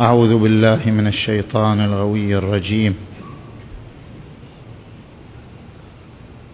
أعوذ 0.00 0.38
بالله 0.38 0.90
من 0.90 1.06
الشيطان 1.06 1.80
الغوي 1.80 2.36
الرجيم. 2.36 2.94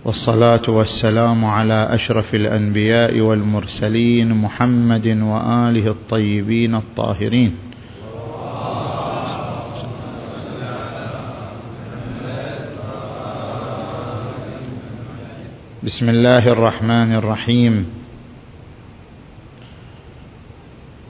والصلاة 0.04 0.62
والسلام 0.68 1.44
على 1.44 1.88
أشرف 1.90 2.34
الأنبياء 2.34 3.20
والمرسلين 3.20 4.34
محمد 4.34 5.06
وآله 5.06 5.90
الطيبين 5.90 6.74
الطاهرين. 6.74 7.56
بسم 15.82 16.08
الله 16.08 16.48
الرحمن 16.48 17.14
الرحيم. 17.14 18.03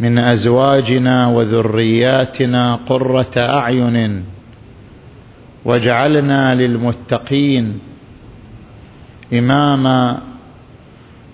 من 0.00 0.18
أزواجنا 0.18 1.26
وذرياتنا 1.26 2.74
قرة 2.74 3.32
أعين 3.36 4.24
واجعلنا 5.64 6.54
للمتقين 6.54 7.78
إماما 9.32 10.22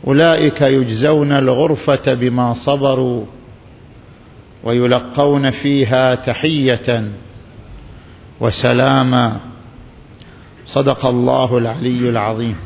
أولئك 0.07 0.63
يجزون 0.63 1.33
الغرفة 1.33 2.15
بما 2.15 2.55
صبروا 2.55 3.25
ويلقون 4.65 5.51
فيها 5.51 6.15
تحية 6.15 7.13
وسلاما. 8.41 9.41
صدق 10.67 11.07
الله 11.07 11.59
العلي 11.59 12.09
العظيم. 12.11 12.57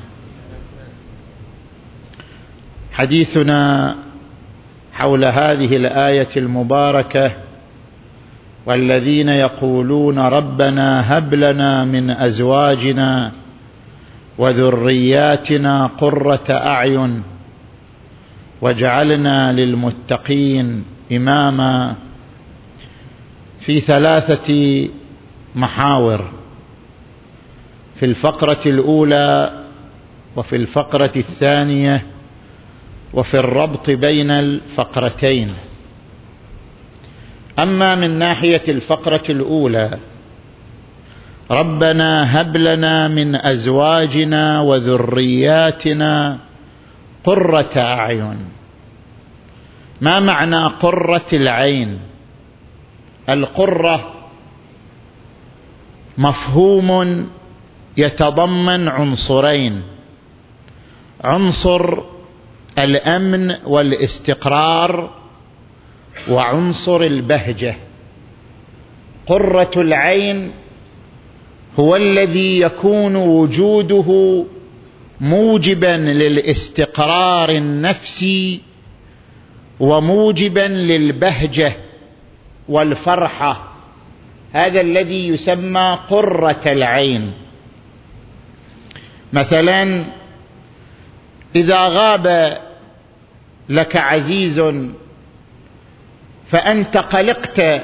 حديثنا 2.92 3.96
حول 5.00 5.24
هذه 5.24 5.76
الآية 5.76 6.28
المباركة 6.36 7.32
والذين 8.66 9.28
يقولون 9.28 10.18
ربنا 10.18 11.18
هب 11.18 11.34
لنا 11.34 11.84
من 11.84 12.10
أزواجنا 12.10 13.32
وذرياتنا 14.38 15.86
قرة 15.86 16.44
أعين 16.50 17.22
واجعلنا 18.60 19.52
للمتقين 19.52 20.84
إماما 21.12 21.94
في 23.60 23.80
ثلاثة 23.80 24.88
محاور 25.54 26.24
في 27.96 28.06
الفقرة 28.06 28.60
الأولى 28.66 29.52
وفي 30.36 30.56
الفقرة 30.56 31.12
الثانية 31.16 32.06
وفي 33.14 33.38
الربط 33.38 33.90
بين 33.90 34.30
الفقرتين. 34.30 35.54
أما 37.58 37.94
من 37.94 38.18
ناحية 38.18 38.62
الفقرة 38.68 39.22
الأولى 39.28 39.98
ربنا 41.50 42.40
هب 42.40 42.56
لنا 42.56 43.08
من 43.08 43.34
أزواجنا 43.34 44.60
وذرياتنا 44.60 46.38
قرة 47.24 47.70
أعين. 47.76 48.38
ما 50.00 50.20
معنى 50.20 50.66
قرة 50.66 51.26
العين؟ 51.32 51.98
القرة 53.28 54.14
مفهوم 56.18 57.28
يتضمن 57.96 58.88
عنصرين. 58.88 59.82
عنصر 61.24 62.02
الأمن 62.78 63.56
والاستقرار 63.64 65.10
وعنصر 66.28 67.02
البهجة. 67.02 67.76
قرة 69.26 69.70
العين 69.76 70.52
هو 71.78 71.96
الذي 71.96 72.60
يكون 72.60 73.16
وجوده 73.16 74.44
موجبا 75.20 75.96
للاستقرار 75.96 77.50
النفسي 77.50 78.60
وموجبا 79.80 80.68
للبهجة 80.68 81.72
والفرحة. 82.68 83.72
هذا 84.52 84.80
الذي 84.80 85.28
يسمى 85.28 85.98
قرة 86.10 86.62
العين. 86.66 87.32
مثلا 89.32 90.06
إذا 91.56 91.86
غاب 91.86 92.56
لك 93.68 93.96
عزيز 93.96 94.62
فأنت 96.50 96.96
قلقت 96.96 97.82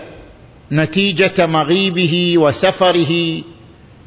نتيجة 0.73 1.47
مغيبه 1.47 2.35
وسفره 2.39 3.43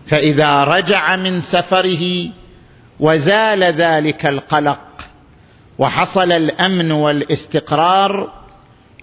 فإذا 0.07 0.63
رجع 0.63 1.15
من 1.15 1.39
سفره 1.39 2.27
وزال 2.99 3.63
ذلك 3.63 4.25
القلق 4.25 4.79
وحصل 5.79 6.31
الأمن 6.31 6.91
والاستقرار 6.91 8.33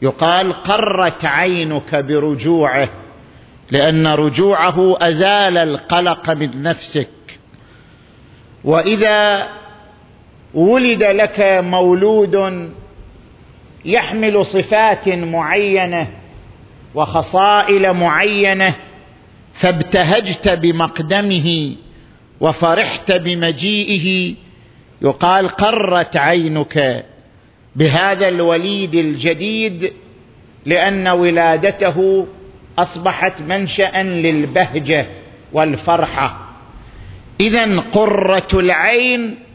يقال 0.03 0.53
قرت 0.53 1.25
عينك 1.25 1.95
برجوعه 1.95 2.89
لأن 3.71 4.07
رجوعه 4.07 4.97
أزال 5.01 5.59
القلق 5.59 6.31
من 6.31 6.63
نفسك. 6.63 7.09
وإذا 8.65 9.49
ولد 10.57 11.03
لك 11.03 11.41
مولود 11.65 12.71
يحمل 13.85 14.47
صفات 14.47 15.09
معينة 15.09 16.09
وخصائل 16.95 17.93
معينة 17.93 18.75
فابتهجت 19.55 20.49
بمقدمه 20.49 21.77
وفرحت 22.41 23.13
بمجيئه 23.13 24.35
يقال 25.03 25.49
قرت 25.49 26.17
عينك 26.17 27.05
بهذا 27.77 28.29
الوليد 28.29 28.95
الجديد 28.95 29.93
لأن 30.67 31.09
ولادته 31.09 32.27
أصبحت 32.79 33.41
منشا 33.41 34.03
للبهجة 34.03 35.07
والفرحة. 35.53 36.51
اذا 37.41 37.81
قرة 37.81 38.49
العين 38.55 39.46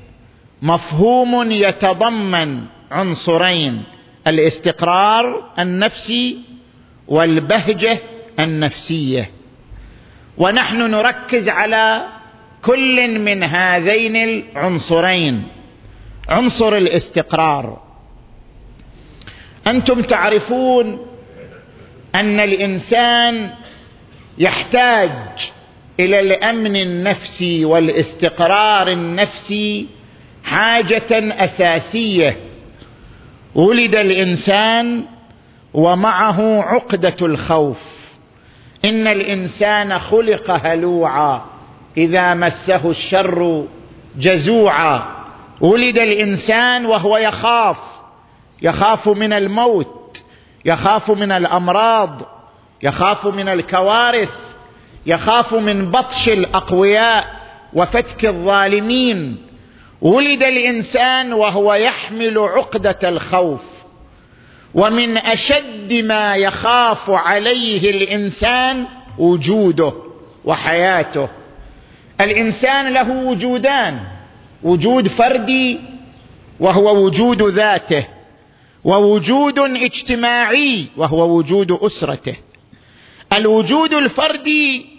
مفهوم 0.61 1.51
يتضمن 1.51 2.65
عنصرين 2.91 3.83
الاستقرار 4.27 5.51
النفسي 5.59 6.37
والبهجة 7.07 7.99
النفسية. 8.39 9.31
ونحن 10.37 10.77
نركز 10.77 11.49
على 11.49 12.05
كل 12.61 13.19
من 13.19 13.43
هذين 13.43 14.15
العنصرين. 14.15 15.43
عنصر 16.29 16.75
الاستقرار. 16.75 17.81
أنتم 19.67 20.01
تعرفون 20.01 21.05
أن 22.15 22.39
الإنسان 22.39 23.53
يحتاج 24.37 25.11
إلى 25.99 26.19
الأمن 26.19 26.75
النفسي 26.75 27.65
والاستقرار 27.65 28.87
النفسي 28.91 29.87
حاجة 30.43 31.43
أساسية 31.45 32.37
ولد 33.55 33.95
الإنسان 33.95 35.03
ومعه 35.73 36.61
عقدة 36.61 37.15
الخوف. 37.21 38.01
إن 38.85 39.07
الإنسان 39.07 39.99
خلق 39.99 40.59
هلوعا 40.65 41.45
إذا 41.97 42.33
مسه 42.33 42.89
الشر 42.89 43.65
جزوعا. 44.17 45.21
ولد 45.61 45.99
الإنسان 45.99 46.85
وهو 46.85 47.17
يخاف 47.17 47.77
يخاف 48.61 49.07
من 49.07 49.33
الموت 49.33 50.23
يخاف 50.65 51.11
من 51.11 51.31
الأمراض 51.31 52.21
يخاف 52.83 53.27
من 53.27 53.49
الكوارث 53.49 54.29
يخاف 55.05 55.53
من 55.53 55.91
بطش 55.91 56.29
الأقوياء 56.29 57.41
وفتك 57.73 58.25
الظالمين. 58.25 59.37
ولد 60.01 60.43
الإنسان 60.43 61.33
وهو 61.33 61.73
يحمل 61.73 62.37
عقدة 62.37 63.09
الخوف 63.09 63.61
ومن 64.73 65.17
أشد 65.17 65.93
ما 65.93 66.35
يخاف 66.35 67.09
عليه 67.09 67.89
الإنسان 67.89 68.85
وجوده 69.17 69.93
وحياته. 70.45 71.29
الإنسان 72.21 72.93
له 72.93 73.11
وجودان 73.11 73.99
وجود 74.63 75.07
فردي 75.07 75.79
وهو 76.59 77.05
وجود 77.05 77.43
ذاته 77.43 78.07
ووجود 78.83 79.59
اجتماعي 79.59 80.87
وهو 80.97 81.37
وجود 81.37 81.71
أسرته. 81.71 82.35
الوجود 83.33 83.93
الفردي 83.93 84.90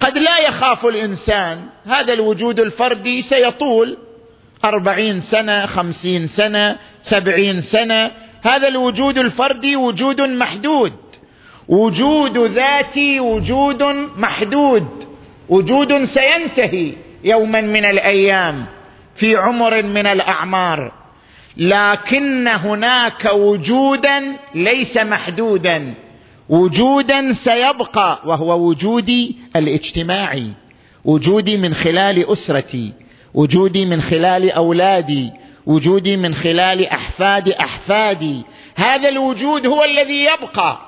قد 0.00 0.18
لا 0.18 0.38
يخاف 0.38 0.86
الإنسان. 0.86 1.66
هذا 1.86 2.12
الوجود 2.12 2.60
الفردي 2.60 3.22
سيطول. 3.22 3.98
أربعين 4.64 5.20
سنة 5.20 5.66
خمسين 5.66 6.28
سنة 6.28 6.76
سبعين 7.02 7.60
سنة. 7.60 8.10
هذا 8.42 8.68
الوجود 8.68 9.18
الفردي 9.18 9.76
وجود 9.76 10.20
محدود. 10.20 10.92
وجود 11.68 12.38
ذاتي 12.38 13.20
وجود 13.20 13.82
محدود. 14.16 14.86
وجود 15.48 16.04
سينتهي 16.04 16.92
يوما 17.24 17.60
من 17.60 17.84
الأيام 17.84 18.66
في 19.14 19.36
عمر 19.36 19.82
من 19.82 20.06
الأعمار. 20.06 20.92
لكن 21.56 22.48
هناك 22.48 23.30
وجودا 23.34 24.36
ليس 24.54 24.96
محدودا. 24.96 25.94
وجودا 26.48 27.32
سيبقى 27.32 28.22
وهو 28.26 28.68
وجودي 28.68 29.36
الاجتماعي 29.56 30.52
وجودي 31.04 31.56
من 31.56 31.74
خلال 31.74 32.32
أسرتي 32.32 32.92
وجودي 33.34 33.86
من 33.86 34.00
خلال 34.00 34.50
أولادي 34.50 35.32
وجودي 35.66 36.16
من 36.16 36.34
خلال 36.34 36.86
أحفاد 36.86 37.48
أحفادي. 37.48 38.42
هذا 38.76 39.08
الوجود 39.08 39.66
هو 39.66 39.84
الذي 39.84 40.24
يبقى. 40.24 40.78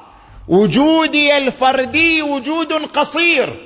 وجودي 0.48 1.36
الفردي 1.36 2.22
وجود 2.22 2.72
قصير. 2.72 3.56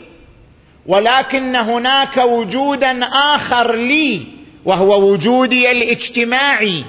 ولكن 0.87 1.57
هناك 1.57 2.17
وجودا 2.17 3.05
آخر 3.05 3.75
لي 3.77 4.23
وهو 4.65 5.13
وجودي 5.13 5.71
الاجتماعي. 5.71 6.85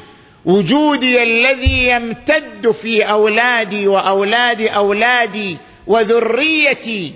وجودي 0.45 1.23
الذي 1.23 1.87
يمتد 1.87 2.71
في 2.71 3.03
أولادي 3.03 3.87
وأولاد 3.87 4.61
أولادي 4.61 5.57
وذريتي 5.87 7.13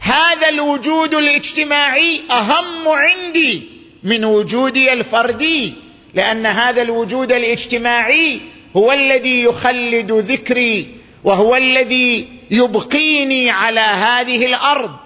هذا 0.00 0.48
الوجود 0.48 1.14
الاجتماعي 1.14 2.20
أهم 2.30 2.88
عندي 2.88 3.62
من 4.02 4.24
وجودي 4.24 4.92
الفردي 4.92 5.74
لأن 6.14 6.46
هذا 6.46 6.82
الوجود 6.82 7.32
الاجتماعي 7.32 8.40
هو 8.76 8.92
الذي 8.92 9.42
يخلد 9.42 10.12
ذكري 10.12 10.86
وهو 11.24 11.56
الذي 11.56 12.28
يبقيني 12.50 13.50
على 13.50 13.80
هذه 13.80 14.46
الأرض. 14.46 14.96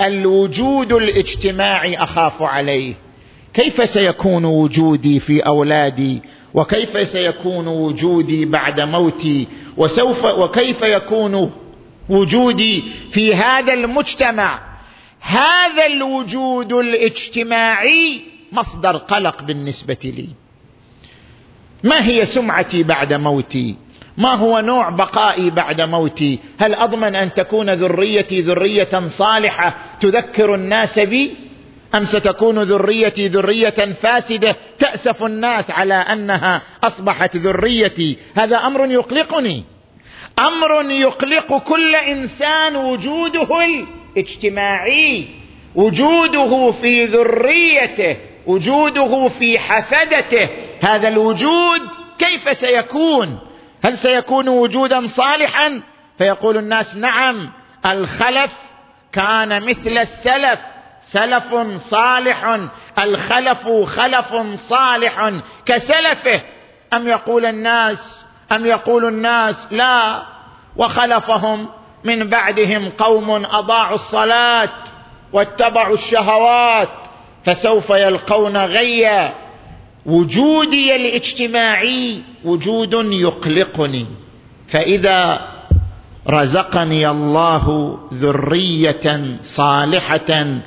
الوجود 0.00 0.92
الاجتماعي 0.92 1.96
أخاف 1.96 2.42
عليه. 2.42 2.94
كيف 3.54 3.90
سيكون 3.90 4.44
وجودي 4.44 5.20
في 5.20 5.40
أولادي 5.40 6.22
وكيف 6.58 7.08
سيكون 7.08 7.68
وجودي 7.68 8.44
بعد 8.44 8.80
موتي؟ 8.80 9.46
وسوف 9.76 10.24
وكيف 10.24 10.82
يكون 10.82 11.52
وجودي 12.08 12.82
في 13.10 13.34
هذا 13.34 13.74
المجتمع؟ 13.74 14.60
هذا 15.20 15.86
الوجود 15.86 16.72
الاجتماعي 16.72 18.22
مصدر 18.52 18.96
قلق 18.96 19.42
بالنسبة 19.42 19.98
لي. 20.04 20.28
ما 21.84 22.06
هي 22.06 22.26
سمعتي 22.26 22.82
بعد 22.82 23.14
موتي؟ 23.14 23.76
ما 24.16 24.34
هو 24.34 24.60
نوع 24.60 24.88
بقائي 24.88 25.50
بعد 25.50 25.80
موتي؟ 25.80 26.38
هل 26.58 26.74
أضمن 26.74 27.14
أن 27.14 27.34
تكون 27.34 27.70
ذريتي 27.70 28.40
ذرية 28.40 29.08
صالحة 29.08 29.76
تذكر 30.00 30.54
الناس 30.54 30.98
بي؟ 30.98 31.36
أم 31.94 32.04
ستكون 32.04 32.58
ذريتي 32.58 33.28
ذرية 33.28 33.94
فاسدة 34.02 34.56
تأسف 34.78 35.24
الناس 35.24 35.70
على 35.70 35.94
أنها 35.94 36.62
أصبحت 36.84 37.36
ذريتي؟ 37.36 38.18
هذا 38.36 38.56
أمر 38.56 38.90
يقلقني. 38.90 39.64
أمر 40.38 40.90
يقلق 40.90 41.58
كل 41.58 41.94
إنسان 41.94 42.76
وجوده 42.76 43.48
الاجتماعي. 44.16 45.28
وجوده 45.74 46.72
في 46.82 47.04
ذريته 47.04 48.16
وجوده 48.46 49.28
في 49.28 49.58
حفدته 49.58 50.48
هذا 50.80 51.08
الوجود 51.08 51.80
كيف 52.18 52.58
سيكون؟ 52.58 53.38
هل 53.84 53.98
سيكون 53.98 54.48
وجودا 54.48 55.06
صالحا؟ 55.06 55.80
فيقول 56.18 56.56
الناس 56.56 56.96
نعم 56.96 57.50
الخلف 57.86 58.52
كان 59.12 59.62
مثل 59.62 59.98
السلف. 59.98 60.58
سلف 61.12 61.54
صالح 61.90 62.58
الخلف 62.98 63.68
خلف 63.86 64.36
صالح. 64.54 65.30
كسلفه 65.66 66.40
أم 66.94 67.08
يقول 67.08 67.46
الناس 67.46 68.26
أم 68.52 68.66
يقول 68.66 69.04
الناس؟ 69.04 69.66
لا. 69.70 70.22
وخلفهم 70.76 71.68
من 72.04 72.28
بعدهم 72.28 72.88
قوم 72.98 73.30
أضاعوا 73.30 73.94
الصلاة 73.94 74.70
واتبعوا 75.32 75.94
الشهوات 75.94 76.88
فسوف 77.44 77.90
يلقون 77.90 78.56
غيا. 78.56 79.34
وجودي 80.06 80.96
الاجتماعي 80.96 82.22
وجود 82.44 82.94
يقلقني. 83.12 84.06
فإذا 84.68 85.40
رزقني 86.28 87.10
الله 87.10 87.98
ذرية 88.14 89.36
صالحة 89.42 90.60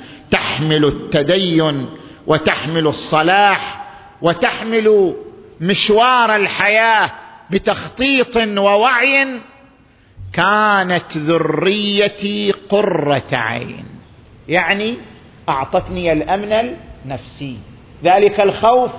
تحمل 0.52 0.84
التدين 0.84 1.88
وتحمل 2.26 2.86
الصلاح 2.86 3.84
وتحمل 4.22 5.16
مشوار 5.60 6.36
الحياة 6.36 7.10
بتخطيط 7.50 8.36
ووعي 8.36 9.40
كانت 10.32 11.16
ذريتي 11.16 12.50
قرة 12.50 13.22
عين. 13.32 13.84
يعني 14.48 14.98
أعطتني 15.48 16.12
الأمن 16.12 16.76
النفسي. 17.04 17.58
ذلك 18.04 18.40
الخوف 18.40 18.90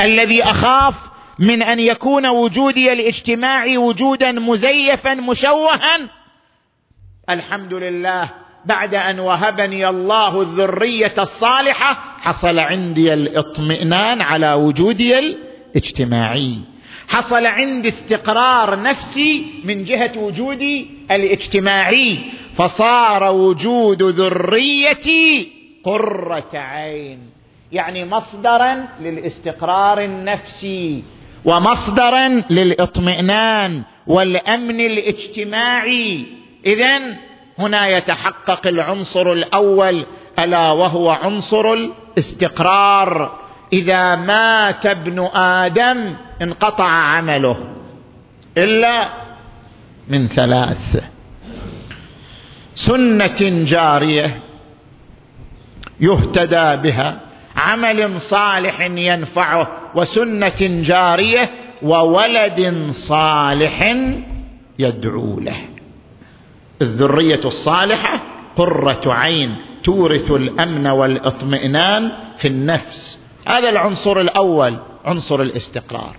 الذي 0.00 0.42
أخاف 0.42 0.94
من 1.38 1.62
أن 1.62 1.78
يكون 1.80 2.26
وجودي 2.26 2.92
الاجتماعي 2.92 3.78
وجودا 3.78 4.32
مزيفا 4.32 5.14
مشوها. 5.14 5.98
الحمد 7.30 7.74
لله 7.74 8.30
بعد 8.64 8.94
أن 8.94 9.20
وهبني 9.20 9.88
الله 9.88 10.42
الذرية 10.42 11.14
الصالحة 11.18 11.98
حصل 12.20 12.58
عندي 12.58 13.14
الإطمئنان 13.14 14.20
على 14.20 14.52
وجودي 14.52 15.18
الاجتماعي. 15.18 16.58
حصل 17.08 17.46
عندي 17.46 17.88
استقرار 17.88 18.82
نفسي 18.82 19.46
من 19.64 19.84
جهة 19.84 20.12
وجودي 20.16 20.86
الاجتماعي. 21.10 22.18
فصار 22.56 23.32
وجود 23.32 24.02
ذريتي 24.02 25.52
قرة 25.84 26.50
عين 26.54 27.18
يعني 27.72 28.04
مصدرا 28.04 28.88
للاستقرار 29.00 30.04
النفسي 30.04 31.02
ومصدرا 31.44 32.28
للإطمئنان 32.50 33.82
والأمن 34.06 34.80
الاجتماعي. 34.80 36.26
اذا 36.66 37.18
هنا 37.58 37.88
يتحقق 37.88 38.66
العنصر 38.66 39.32
الأول 39.32 40.06
ألا 40.38 40.70
وهو 40.70 41.10
عنصر 41.10 41.72
الاستقرار. 41.72 43.38
إذا 43.72 44.16
مات 44.16 44.86
ابن 44.86 45.28
آدم 45.34 46.14
انقطع 46.42 46.88
عمله. 46.88 47.56
إلا 48.58 49.08
من 50.08 50.28
ثلاث. 50.28 51.04
سنة 52.74 53.64
جارية 53.64 54.40
يهتدى 56.00 56.90
بها 56.90 57.20
عمل 57.56 58.20
صالح 58.20 58.80
ينفعه 58.80 59.68
وسنة 59.94 60.82
جارية 60.82 61.50
وولد 61.82 62.90
صالح 62.92 63.96
يدعو 64.78 65.40
له. 65.40 65.77
الذرية 66.82 67.40
الصالحة 67.44 68.22
قرة 68.56 69.00
عين 69.06 69.56
تورث 69.84 70.30
الأمن 70.30 70.86
والإطمئنان 70.86 72.12
في 72.38 72.48
النفس. 72.48 73.20
هذا 73.46 73.68
العنصر 73.68 74.20
الأول 74.20 74.78
عنصر 75.04 75.42
الاستقرار. 75.42 76.16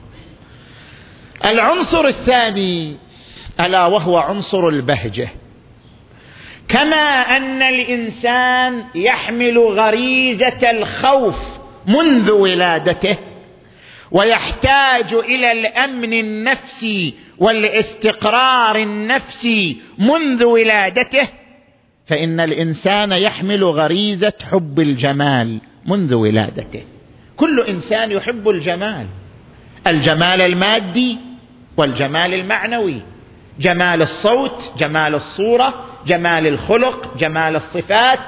العنصر 1.45 2.05
الثاني 2.05 2.97
ألا 3.59 3.85
وهو 3.85 4.17
عنصر 4.17 4.67
البهجة. 4.67 5.29
كما 6.67 7.21
أن 7.37 7.61
الإنسان 7.61 8.83
يحمل 8.95 9.59
غريزة 9.59 10.71
الخوف 10.71 11.35
منذ 11.87 12.31
ولادته 12.31 13.17
ويحتاج 14.11 15.13
إلى 15.13 15.51
الأمن 15.51 16.13
النفسي 16.13 17.13
والاستقرار 17.37 18.75
النفسي 18.75 19.77
منذ 19.97 20.43
ولادته 20.43 21.27
فإن 22.07 22.39
الإنسان 22.39 23.11
يحمل 23.11 23.63
غريزة 23.63 24.33
حب 24.51 24.79
الجمال 24.79 25.61
منذ 25.85 26.13
ولادته. 26.13 26.83
كل 27.37 27.59
إنسان 27.59 28.11
يحب 28.11 28.49
الجمال. 28.49 29.07
الجمال 29.87 30.41
المادي 30.41 31.17
والجمال 31.77 32.33
المعنوي. 32.33 33.01
جمال 33.59 34.01
الصوت 34.01 34.71
جمال 34.77 35.15
الصورة 35.15 35.85
جمال 36.07 36.47
الخلق 36.47 37.17
جمال 37.17 37.55
الصفات. 37.55 38.19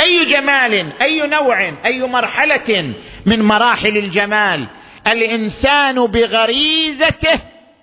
أي 0.00 0.24
جمال 0.24 0.86
أي 1.02 1.26
نوع 1.26 1.72
أي 1.84 2.00
مرحلة 2.00 2.92
من 3.26 3.42
مراحل 3.42 3.96
الجمال 3.96 4.66
الإنسان 5.06 6.06
بغريزته 6.06 7.40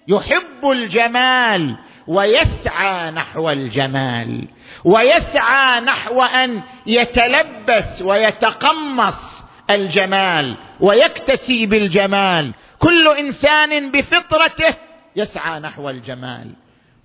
يحب 0.08 0.72
الجمال 0.72 1.76
ويسعى 2.08 3.12
نحو 3.12 3.50
الجمال 3.50 4.48
ويسعى 4.86 5.80
نحو 5.80 6.22
أن 6.22 6.62
يتلبس 6.88 8.02
ويتقمص 8.02 9.44
الجمال 9.70 10.56
ويكتسي 10.80 11.66
بالجمال. 11.66 12.54
كل 12.80 13.08
إنسان 13.08 13.92
بفطرته 13.92 14.76
يسعى 15.16 15.60
نحو 15.60 15.90
الجمال. 15.90 16.52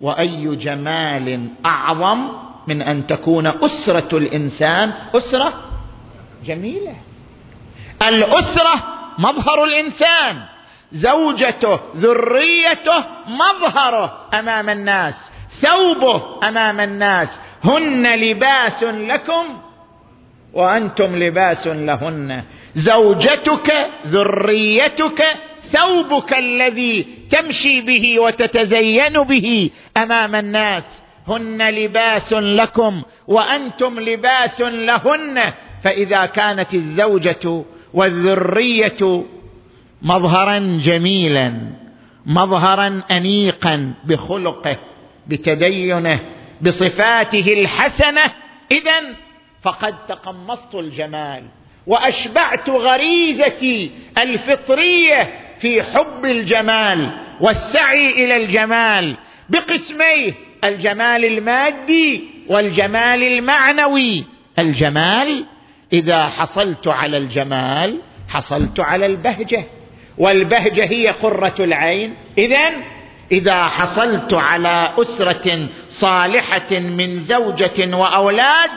وأي 0.00 0.56
جمال 0.56 1.48
أعظم 1.66 2.28
من 2.68 2.82
أن 2.82 3.06
تكون 3.06 3.46
أسرة 3.46 4.18
الإنسان؟ 4.18 4.92
أسرة 5.14 5.52
جميلة. 6.44 6.96
الأسرة 8.02 9.01
مظهر 9.18 9.64
الإنسان 9.64 10.42
زوجته 10.92 11.80
ذريته 11.96 13.04
مظهره 13.26 14.28
أمام 14.34 14.70
الناس 14.70 15.30
ثوبه 15.60 16.48
أمام 16.48 16.80
الناس 16.80 17.40
هن 17.64 18.14
لباس 18.14 18.82
لكم 18.82 19.44
وأنتم 20.52 21.16
لباس 21.16 21.66
لهن. 21.66 22.42
زوجتك 22.76 23.90
ذريتك 24.06 25.24
ثوبك 25.72 26.38
الذي 26.38 27.06
تمشي 27.30 27.80
به 27.80 28.20
وتتزين 28.20 29.12
به 29.22 29.70
أمام 29.96 30.34
الناس 30.34 30.84
هن 31.28 31.70
لباس 31.70 32.32
لكم 32.32 33.02
وأنتم 33.26 34.00
لباس 34.00 34.60
لهن. 34.60 35.40
فإذا 35.84 36.26
كانت 36.26 36.74
الزوجة 36.74 37.64
والذرية 37.94 39.24
مظهرا 40.02 40.58
جميلا 40.82 41.54
مظهرا 42.26 43.02
انيقا 43.10 43.94
بخلقه 44.04 44.76
بتدينه 45.26 46.20
بصفاته 46.62 47.52
الحسنة. 47.52 48.22
اذا 48.72 49.00
فقد 49.62 50.06
تقمصت 50.06 50.74
الجمال 50.74 51.42
وأشبعت 51.86 52.70
غريزتي 52.70 53.90
الفطرية 54.18 55.40
في 55.60 55.82
حب 55.82 56.24
الجمال 56.24 57.10
والسعي 57.40 58.10
إلى 58.24 58.44
الجمال 58.44 59.16
بقسميه 59.48 60.34
الجمال 60.64 61.24
المادي 61.24 62.24
والجمال 62.48 63.22
المعنوي. 63.22 64.24
الجمال 64.58 65.44
إذا 65.92 66.26
حصلت 66.26 66.88
على 66.88 67.16
الجمال 67.16 67.98
حصلت 68.28 68.80
على 68.80 69.06
البهجة. 69.06 69.64
والبهجة 70.18 70.84
هي 70.84 71.08
قرة 71.08 71.54
العين. 71.60 72.14
اذا 72.38 72.70
إذا 73.32 73.64
حصلت 73.64 74.34
على 74.34 74.90
أسرة 74.98 75.68
صالحة 75.88 76.70
من 76.70 77.20
زوجة 77.20 77.96
وأولاد 77.96 78.70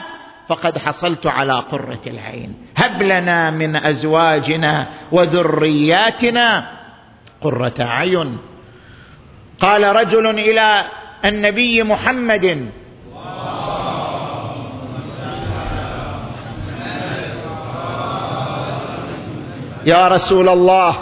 فقد 0.48 0.78
حصلت 0.78 1.26
على 1.26 1.52
قرة 1.52 2.00
العين. 2.06 2.54
هب 2.76 3.02
لنا 3.02 3.50
من 3.50 3.76
أزواجنا 3.76 4.86
وذرياتنا 5.12 6.66
قرة 7.40 7.74
أعين. 7.80 8.38
قال 9.60 9.96
رجل 9.96 10.26
إلى 10.26 10.84
النبي 11.24 11.82
محمد 11.82 12.70
يا 19.86 20.08
رسول 20.08 20.48
الله 20.48 20.96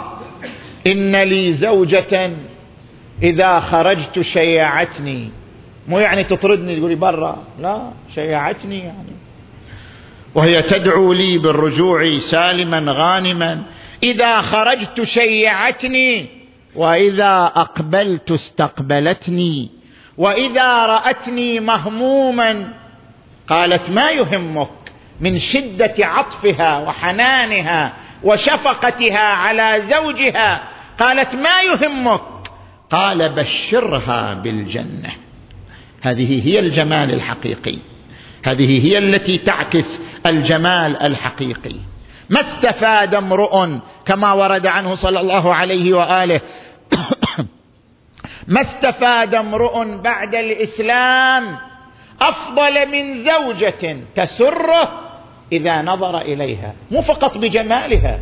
إن 0.87 1.15
لي 1.15 1.53
زوجة 1.53 2.31
إذا 3.23 3.59
خرجت 3.59 4.21
شيعتني 4.21 5.29
مو 5.87 5.99
يعني 5.99 6.23
تطردني 6.23 6.79
تقولي 6.79 6.95
برا 6.95 7.43
لا 7.59 7.91
شيعتني 8.15 8.79
يعني. 8.79 9.15
وهي 10.35 10.61
تدعو 10.61 11.13
لي 11.13 11.37
بالرجوع 11.37 12.19
سالما 12.19 12.85
غانما. 12.87 13.63
إذا 14.03 14.41
خرجت 14.41 15.03
شيعتني 15.03 16.25
وإذا 16.75 17.51
أقبلت 17.55 18.31
استقبلتني. 18.31 19.69
وإذا 20.17 20.85
رأتني 20.85 21.59
مهموما 21.59 22.73
قالت 23.47 23.89
ما 23.89 24.11
يهمك 24.11 24.69
من 25.21 25.39
شدة 25.39 25.93
عطفها 25.99 26.77
وحنانها. 26.77 27.93
وشفقتها 28.25 29.19
على 29.19 29.83
زوجها. 29.91 30.63
قالت 30.99 31.35
ما 31.35 31.61
يهمك؟ 31.61 32.21
قال 32.91 33.29
بشرها 33.29 34.33
بالجنة. 34.33 35.11
هذه 36.01 36.47
هي 36.47 36.59
الجمال 36.59 37.13
الحقيقي. 37.13 37.77
هذه 38.45 38.87
هي 38.87 38.97
التي 38.97 39.37
تعكس 39.37 39.99
الجمال 40.25 41.01
الحقيقي. 41.01 41.75
ما 42.29 42.41
استفاد 42.41 43.15
امرؤ 43.15 43.67
كما 44.05 44.33
ورد 44.33 44.67
عنه 44.67 44.95
صلى 44.95 45.19
الله 45.19 45.55
عليه 45.55 45.93
وآله؟ 45.93 46.41
ما 48.47 48.61
استفاد 48.61 49.35
امرؤ 49.35 49.83
بعد 49.83 50.35
الإسلام 50.35 51.57
أفضل 52.21 52.91
من 52.91 53.23
زوجة 53.23 53.97
تسره 54.15 55.04
إذا 55.51 55.81
نظر 55.81 56.21
إليها 56.21 56.73
مو 56.91 57.01
فقط 57.01 57.37
بجمالها 57.37 58.19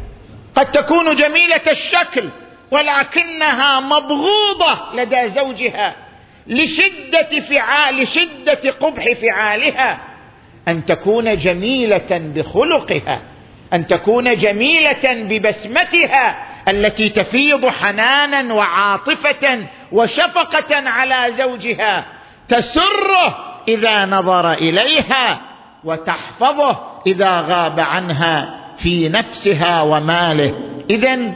قد 0.56 0.72
تكون 0.72 1.15
جميلة 1.15 1.62
الشكل 1.72 2.30
ولكنها 2.72 3.80
مبغوضة 3.80 4.96
لدى 4.96 5.30
زوجها 5.30 5.96
لشدة 6.48 7.39
فعال 7.50 7.96
لشدة 7.96 8.72
قبح 8.80 9.13
فعالها. 9.13 10.00
أن 10.68 10.86
تكون 10.86 11.38
جميلة 11.38 12.08
بخلقها 12.12 13.22
أن 13.74 13.88
تكون 13.88 14.38
جميلة 14.38 15.01
ببسمتها 15.03 16.46
التي 16.68 17.10
تفيض 17.10 17.65
حنانا 17.65 18.53
وعاطفة 18.53 19.68
وشفقة 19.92 20.89
على 20.89 21.34
زوجها 21.38 22.06
تسره 22.50 23.60
إذا 23.68 24.06
نظر 24.06 24.53
إليها 24.53 25.42
وتحفظه. 25.84 26.92
إذا 27.07 27.41
غاب 27.41 27.79
عنها 27.79 28.60
في 28.77 29.10
نفسها 29.10 29.81
وماله. 29.81 30.53
اذا 30.89 31.33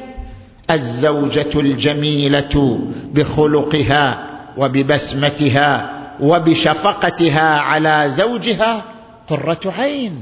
الزوجة 0.72 1.60
الجميلة 1.60 2.80
بخلقها 3.14 4.28
وببسمتها 4.58 5.90
وبشفقتها 6.20 7.60
على 7.60 8.06
زوجها 8.08 8.84
قرة 9.30 9.74
عين. 9.78 10.22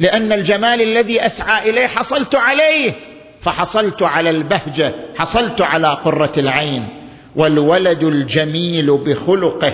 لأن 0.00 0.32
الجمال 0.32 0.82
الذي 0.82 1.26
أسعى 1.26 1.70
إليه 1.70 1.86
حصلت 1.86 2.34
عليه 2.34 2.92
فحصلت 3.40 4.02
على 4.02 4.30
البهجة 4.30 4.94
حصلت 5.16 5.60
على 5.60 5.88
قرة 5.88 6.32
العين. 6.38 6.88
والولد 7.36 8.02
الجميل 8.02 8.96
بخلقه 8.96 9.72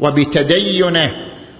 وبتدينه 0.00 1.10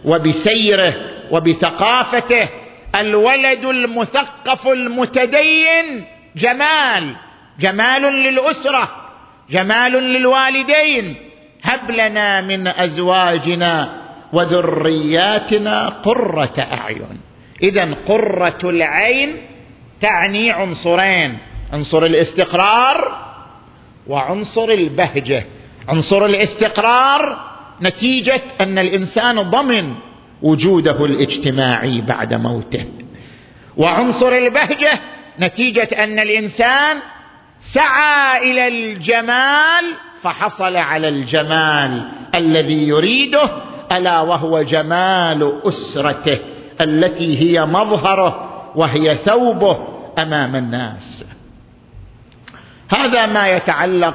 وبسيره 0.05 0.95
وبثقافته 1.31 2.49
الولد 2.95 3.65
المثقف 3.65 4.69
المتدين 4.69 6.05
جمال 6.37 7.17
جمال 7.61 8.03
للأسرة 8.03 8.89
جمال 9.51 9.93
للوالدين. 9.93 11.17
هب 11.63 11.91
لنا 11.91 12.41
من 12.41 12.67
أزواجنا 12.67 14.01
وذرياتنا 14.33 15.89
قرة 15.89 16.67
أعين. 16.73 17.21
إذا 17.63 17.95
قرة 18.07 18.59
العين 18.65 19.37
تعني 20.01 20.51
عنصرين 20.51 21.39
عنصر 21.73 22.05
الاستقرار 22.05 23.25
وعنصر 24.07 24.69
البهجة. 24.69 25.45
عنصر 25.89 26.25
الاستقرار 26.25 27.39
نتيجة 27.83 28.43
أن 28.61 28.79
الإنسان 28.79 29.43
ضمن 29.43 29.95
وجوده 30.45 31.05
الاجتماعي 31.05 32.01
بعد 32.01 32.35
موته. 32.35 32.85
وعنصر 33.77 34.33
البهجة 34.33 35.01
نتيجة 35.41 35.89
أن 36.05 36.19
الإنسان 36.19 36.97
سعى 37.61 38.51
إلى 38.51 38.69
الجمال 38.69 39.85
فحصل 40.23 40.77
على 40.77 41.09
الجمال 41.09 42.09
الذي 42.35 42.89
يريده 42.89 43.51
ألا 43.93 44.21
وهو 44.21 44.63
جمال 44.63 45.61
أسرته 45.65 46.39
التي 46.81 47.39
هي 47.39 47.67
مظهره 47.67 48.51
وهي 48.77 49.19
ثوبه 49.25 49.79
أمام 50.19 50.57
الناس. 50.57 51.25
هذا 52.89 53.27
ما 53.27 53.49
يتعلق 53.49 54.15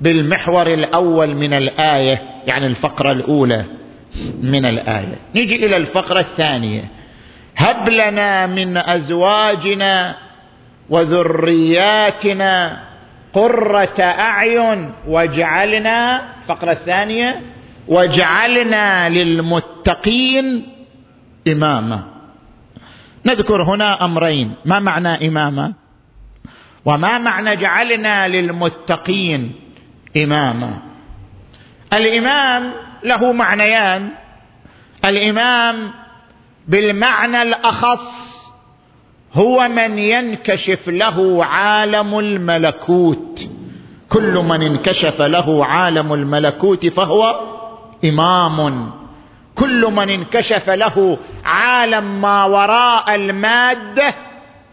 بالمحور 0.00 0.66
الأول 0.66 1.34
من 1.34 1.52
الآية 1.52 2.22
يعني 2.46 2.66
الفقرة 2.66 3.12
الأولى. 3.12 3.64
من 4.42 4.66
الآية. 4.66 5.18
نجي 5.34 5.66
إلى 5.66 5.76
الفقرة 5.76 6.20
الثانية. 6.20 6.84
هب 7.56 7.88
لنا 7.88 8.46
من 8.46 8.76
أزواجنا 8.76 10.14
وذرياتنا 10.90 12.82
قرة 13.32 14.00
أعين 14.00 14.92
واجعلنا 15.08 16.22
الفقره 16.42 16.72
الثانية 16.72 17.42
واجعلنا 17.88 19.08
للمتقين 19.08 20.66
إماما. 21.48 22.04
نذكر 23.26 23.62
هنا 23.62 24.04
أمرين. 24.04 24.54
ما 24.64 24.78
معنى 24.78 25.28
إماما؟ 25.28 25.72
وما 26.84 27.18
معنى 27.18 27.56
جعلنا 27.56 28.28
للمتقين 28.28 29.52
إماما؟ 30.16 30.82
الإمام 31.92 32.72
له 33.04 33.32
معنيان. 33.32 34.08
الإمام 35.04 35.90
بالمعنى 36.68 37.42
الأخص 37.42 38.36
هو 39.32 39.68
من 39.68 39.98
ينكشف 39.98 40.88
له 40.88 41.44
عالم 41.44 42.18
الملكوت. 42.18 43.48
كل 44.08 44.32
من 44.32 44.62
انكشف 44.62 45.22
له 45.22 45.66
عالم 45.66 46.12
الملكوت 46.12 46.86
فهو 46.86 47.40
إمام. 48.04 48.90
كل 49.54 49.92
من 49.92 50.10
انكشف 50.10 50.70
له 50.70 51.18
عالم 51.44 52.20
ما 52.20 52.44
وراء 52.44 53.14
المادة 53.14 54.14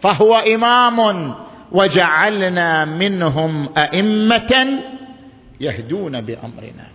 فهو 0.01 0.35
إمام. 0.35 1.33
وجعلنا 1.71 2.85
منهم 2.85 3.69
أئمة 3.77 4.79
يهدون 5.61 6.21
بأمرنا. 6.21 6.92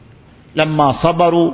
لما 0.59 0.93
صبروا. 0.93 1.53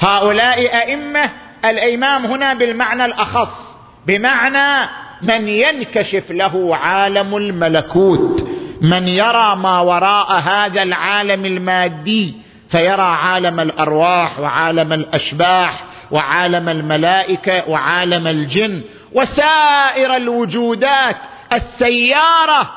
هؤلاء 0.00 0.76
أئمة 0.76 1.30
الإمام 1.64 2.26
هنا 2.26 2.54
بالمعنى 2.54 3.04
الأخص 3.04 3.72
بمعنى 4.06 4.88
من 5.22 5.48
ينكشف 5.48 6.30
له 6.30 6.76
عالم 6.76 7.36
الملكوت 7.36 8.48
من 8.80 9.08
يرى 9.08 9.56
ما 9.56 9.80
وراء 9.80 10.32
هذا 10.32 10.82
العالم 10.82 11.44
المادي 11.44 12.34
فيرى 12.70 13.02
عالم 13.02 13.60
الأرواح 13.60 14.40
وعالم 14.40 14.92
الأشباح 14.92 15.84
وعالم 16.10 16.68
الملائكة 16.68 17.68
وعالم 17.68 18.26
الجن 18.26 18.82
وسائر 19.12 20.16
الوجودات 20.16 21.16
السيارة 21.52 22.70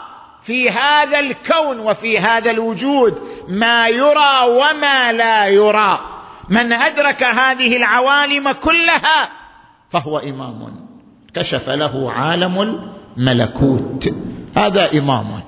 في 0.46 0.70
هذا 0.70 1.20
الكون 1.20 1.80
وفي 1.80 2.20
هذا 2.20 2.52
الوجود 2.52 3.18
ما 3.48 3.88
يرى 3.88 4.48
وما 4.48 5.12
لا 5.12 5.48
يرى. 5.48 6.00
من 6.50 6.74
أدرك 6.74 7.24
هذه 7.24 7.78
العوالم 7.78 8.52
كلها 8.52 9.30
فهو 9.90 10.18
إمام. 10.18 10.88
كشف 11.36 11.70
له 11.70 12.12
عالم 12.12 12.86
الملكوت. 13.18 14.10
هذا 14.58 14.94
إمام. 14.94 15.42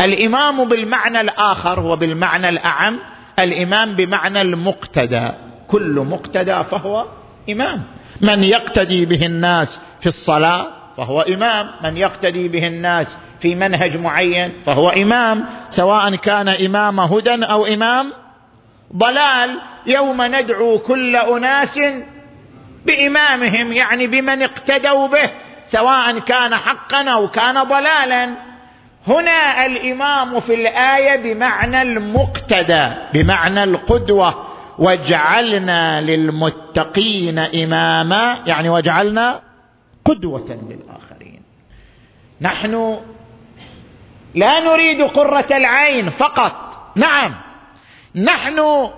الإمام 0.00 0.68
بالمعنى 0.68 1.20
الآخر 1.20 1.80
وبالمعنى 1.80 2.48
الأعم 2.48 2.98
الإمام 3.38 3.92
بمعنى 3.92 4.42
المقتدى. 4.42 5.28
كل 5.68 6.06
مقتدى 6.10 6.64
فهو 6.70 7.06
إمام. 7.50 7.82
من 8.20 8.44
يقتدي 8.44 9.06
به 9.06 9.26
الناس 9.26 9.80
في 10.00 10.06
الصلاة 10.06 10.66
فهو 10.96 11.20
إمام. 11.20 11.70
من 11.84 11.96
يقتدي 11.96 12.48
به 12.48 12.66
الناس 12.66 13.16
في 13.44 13.54
منهج 13.54 13.96
معين 13.96 14.52
فهو 14.66 14.88
إمام 14.88 15.44
سواء 15.70 16.16
كان 16.16 16.48
إمام 16.48 17.00
هدى 17.00 17.44
أو 17.44 17.66
إمام 17.66 18.12
ضلال 18.96 19.58
يوم 19.86 20.22
ندعو 20.22 20.78
كل 20.78 21.16
أناس 21.16 21.80
بإمامهم 22.86 23.72
يعني 23.72 24.06
بمن 24.06 24.42
اقتدوا 24.42 25.06
به 25.06 25.30
سواء 25.66 26.18
كان 26.18 26.54
حقا 26.54 27.10
أو 27.10 27.28
كان 27.28 27.62
ضلالا. 27.62 28.30
هنا 29.06 29.66
الإمام 29.66 30.40
في 30.40 30.54
الآية 30.54 31.16
بمعنى 31.16 31.82
المقتدى 31.82 32.88
بمعنى 33.14 33.64
القدوة. 33.64 34.46
واجعلنا 34.78 36.00
للمتقين 36.00 37.38
إماما 37.38 38.38
يعني 38.46 38.68
واجعلنا 38.68 39.40
قدوة 40.04 40.46
للآخرين. 40.48 41.42
نحن 42.40 42.98
لا 44.34 44.60
نريد 44.60 45.02
قرة 45.02 45.46
العين 45.50 46.10
فقط. 46.10 46.52
نعم. 46.96 47.34
نحن 48.14 48.90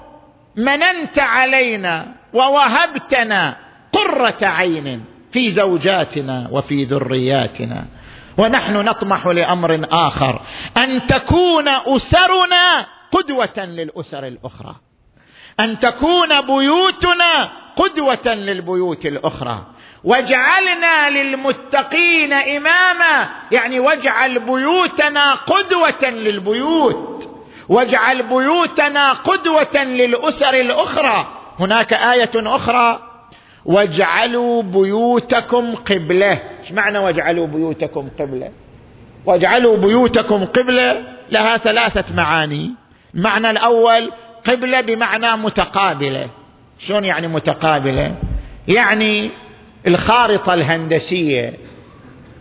مننت 0.56 1.18
علينا 1.18 2.06
ووهبتنا 2.32 3.56
قرة 3.92 4.38
عين 4.42 5.04
في 5.32 5.50
زوجاتنا 5.50 6.48
وفي 6.50 6.84
ذرياتنا. 6.84 7.86
ونحن 8.38 8.76
نطمح 8.76 9.26
لأمر 9.26 9.86
آخر. 9.92 10.40
أن 10.76 11.06
تكون 11.06 11.68
أسرنا 11.68 12.86
قدوة 13.12 13.64
للأسر 13.64 14.26
الأخرى. 14.26 14.74
أن 15.60 15.78
تكون 15.78 16.40
بيوتنا 16.40 17.50
قدوة 17.76 18.34
للبيوت 18.34 19.06
الأخرى. 19.06 19.66
واجعلنا 20.06 21.10
للمتقين 21.10 22.32
إماما. 22.32 23.28
يعني 23.52 23.80
واجعل 23.80 24.38
بيوتنا 24.38 25.34
قدوة 25.34 26.10
للبيوت. 26.10 27.28
واجعل 27.68 28.22
بيوتنا 28.22 29.12
قدوة 29.12 29.84
للأسر 29.84 30.54
الأخرى. 30.54 31.26
هناك 31.60 31.92
آية 31.92 32.30
أخرى. 32.34 33.00
واجعلوا 33.64 34.62
بيوتكم 34.62 35.74
قبلة. 35.74 36.38
إيش 36.62 36.72
معنى 36.72 36.98
واجعلوا 36.98 37.46
بيوتكم 37.46 38.08
قبلة؟ 38.20 38.50
واجعلوا 39.26 39.76
بيوتكم 39.76 40.44
قبلة. 40.44 41.02
لها 41.30 41.56
ثلاثة 41.56 42.14
معاني. 42.14 42.70
المعنى 43.14 43.50
الأول 43.50 44.12
قبلة 44.46 44.80
بمعنى 44.80 45.36
متقابلة. 45.36 46.28
شلون 46.78 47.04
يعني 47.04 47.28
متقابلة؟ 47.28 48.14
يعني 48.68 49.30
الخارطة 49.86 50.54
الهندسية 50.54 51.54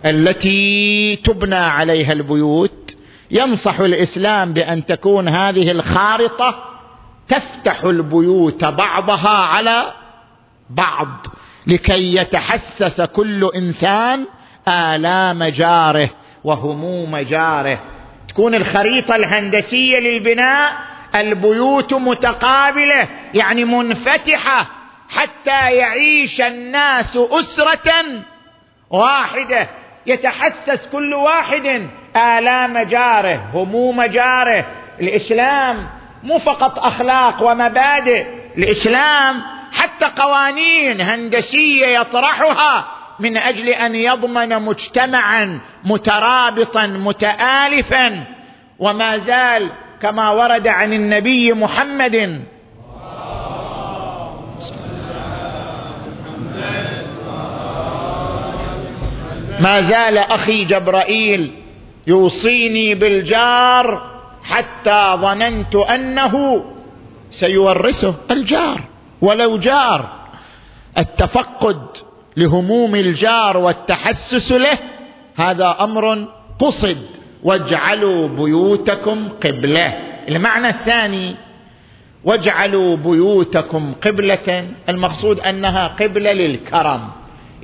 التي 0.06 1.16
تبنى 1.16 1.56
عليها 1.56 2.14
البيوت 2.14 2.96
ينصح 3.32 3.80
الإسلام 3.80 4.54
بأن 4.54 4.86
تكون 4.86 5.28
هذه 5.28 5.72
الخارطة 5.72 6.64
تفتح 7.28 7.84
البيوت 7.84 8.66
بعضها 8.66 9.38
على 9.38 9.84
بعض 10.70 11.28
لكي 11.68 12.16
يتحسس 12.16 13.02
كل 13.02 13.50
إنسان 13.56 14.26
آلام 14.68 15.44
جاره 15.44 16.10
وهموم 16.44 17.18
جاره. 17.18 17.82
تكون 18.28 18.56
الخريطة 18.56 19.16
الهندسية 19.16 20.00
للبناء 20.00 20.78
البيوت 21.16 21.94
متقابلة 21.94 23.08
يعني 23.34 23.66
منفتحة 23.66 24.68
حتى 25.16 25.76
يعيش 25.76 26.42
الناس 26.42 27.18
أسرة 27.18 27.94
واحدة. 28.90 29.70
يتحسس 30.08 30.88
كل 30.92 31.14
واحد 31.14 31.88
الام 32.16 32.78
جاره 32.78 33.50
هموم 33.54 34.04
جاره 34.04 34.66
الإسلام 35.02 35.88
مو 36.24 36.40
فقط 36.40 36.80
أخلاق 36.80 37.44
ومبادئ 37.44 38.26
الإسلام 38.58 39.42
حتى 39.72 40.06
قوانين 40.06 41.02
هندسية 41.02 41.86
يطرحها 42.00 42.86
من 43.20 43.38
أجل 43.38 43.70
أن 43.70 43.96
يضمن 43.96 44.62
مجتمعا 44.62 45.60
مترابطا 45.84 46.88
متالفا. 46.88 48.24
وما 48.80 49.18
زال 49.18 49.70
كما 50.02 50.32
ورد 50.32 50.68
عن 50.68 50.94
النبي 50.94 51.54
محمد 51.54 52.46
ما 59.60 59.82
زال 59.82 60.18
أخي 60.18 60.66
جبرائيل 60.66 61.52
يوصيني 62.08 62.96
بالجار 62.96 64.16
حتى 64.44 65.14
ظننت 65.16 65.76
أنه 65.76 66.66
سيورثه 67.32 68.16
الجار 68.32 68.82
ولو 69.22 69.58
جار. 69.58 70.10
التفقد 70.98 71.82
لهموم 72.38 72.96
الجار 72.96 73.58
والتحسس 73.58 74.52
له 74.52 74.78
هذا 75.36 75.76
أمر 75.82 76.28
قصد. 76.60 76.98
واجعلوا 77.44 78.28
بيوتكم 78.28 79.30
قبلة. 79.44 79.88
المعنى 80.30 80.70
الثاني 80.70 81.36
واجعلوا 82.24 82.96
بيوتكم 82.96 83.94
قبلة. 84.04 84.68
المقصود 84.90 85.40
أنها 85.40 85.88
قبلة 85.88 86.34
للكرم. 86.34 87.10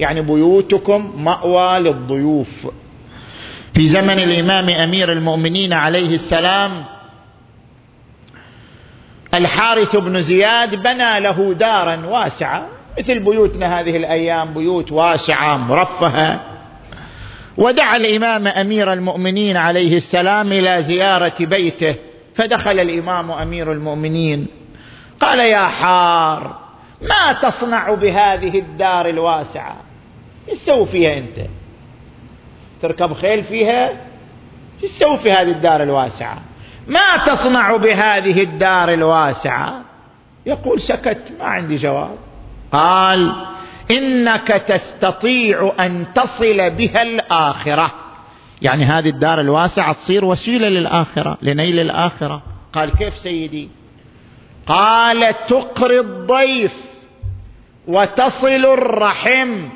يعني 0.02 0.22
بيوتكم 0.22 1.14
مأوى 1.18 1.80
للضيوف. 1.80 2.68
في 3.74 3.88
زمن 3.88 4.20
الإمام 4.20 4.70
أمير 4.70 5.12
المؤمنين 5.12 5.74
عليه 5.74 6.16
السلام 6.16 6.84
الحارث 9.34 9.96
بن 9.96 10.22
زياد 10.22 10.76
بنى 10.76 11.20
له 11.20 11.54
دارا 11.54 12.06
واسعة 12.06 12.68
مثل 13.00 13.20
بيوتنا 13.20 13.80
هذه 13.80 13.98
الأيام 13.98 14.54
بيوت 14.54 14.92
واسعة 14.92 15.58
مرفهة. 15.58 16.42
ودعا 17.58 17.96
الإمام 17.96 18.48
أمير 18.48 18.94
المؤمنين 18.94 19.58
عليه 19.58 19.98
السلام 19.98 20.52
إلى 20.52 20.84
زيارة 20.84 21.34
بيته 21.40 21.96
فدخل 22.36 22.80
الإمام 22.80 23.32
أمير 23.32 23.72
المؤمنين. 23.72 24.48
قال 25.20 25.40
يا 25.40 25.68
حار 25.68 26.58
ما 27.02 27.34
تصنع 27.34 27.94
بهذه 27.94 28.60
الدار 28.60 29.10
الواسعة؟ 29.10 29.91
إيش 30.50 30.60
تسوي 30.60 30.86
فيها 30.86 31.18
أنت؟ 31.18 31.48
تركب 32.82 33.14
خيل 33.14 33.44
فيها؟ 33.44 33.90
إيش 34.84 34.92
تسوي 34.92 35.18
في 35.18 35.32
هذه 35.32 35.52
الدار 35.52 35.84
الواسعة؟ 35.84 36.42
ما 36.88 37.18
تصنع 37.26 37.76
بهذه 37.76 38.44
الدار 38.44 38.94
الواسعة؟ 38.94 39.82
يقول 40.46 40.82
سكت 40.82 41.22
ما 41.40 41.46
عندي 41.46 41.78
جواب. 41.78 42.16
قال 42.72 43.36
إنك 43.92 44.48
تستطيع 44.48 45.74
أن 45.80 46.06
تصل 46.16 46.70
بها 46.70 47.02
الآخرة. 47.02 47.92
يعني 48.62 48.84
هذه 48.84 49.10
الدار 49.10 49.42
الواسعة 49.42 49.94
تصير 49.94 50.26
وسيلة 50.26 50.68
للآخرة 50.68 51.38
لنيل 51.42 51.80
الآخرة. 51.80 52.44
قال 52.74 52.92
كيف 52.98 53.18
سيدي؟ 53.18 53.70
قال 54.68 55.36
تقري 55.48 56.00
الضيف 56.00 56.74
وتصل 57.88 58.66
الرحم. 58.66 59.70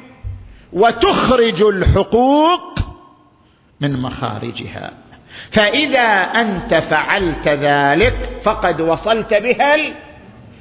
وتخرج 0.76 1.62
الحقوق 1.62 2.80
من 3.82 4.02
مخارجها. 4.02 4.92
فإذا 5.52 6.02
أنت 6.42 6.76
فعلت 6.76 7.48
ذلك 7.48 8.40
فقد 8.44 8.82
وصلت 8.82 9.34
بها 9.34 9.76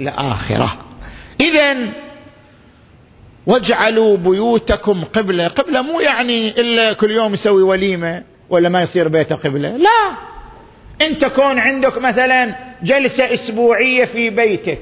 الآخرة. 0.01 0.77
اذا 1.41 1.77
واجعلوا 3.47 4.17
بيوتكم 4.17 5.05
قبلة. 5.05 5.49
قبلة 5.49 5.83
مو 5.83 6.01
يعني 6.01 6.49
إلا 6.49 6.93
كل 6.93 7.11
يوم 7.11 7.35
يسوي 7.35 7.63
وليمة 7.63 8.23
ولا 8.51 8.69
ما 8.69 8.83
يصير 8.83 9.09
بيته 9.09 9.37
قبلة. 9.37 9.77
لا. 9.77 10.11
إن 11.07 11.19
تكون 11.19 11.59
عندك 11.59 11.99
مثلا 11.99 12.55
جلسة 12.83 13.35
أسبوعية 13.35 14.05
في 14.05 14.31
بيتك 14.31 14.79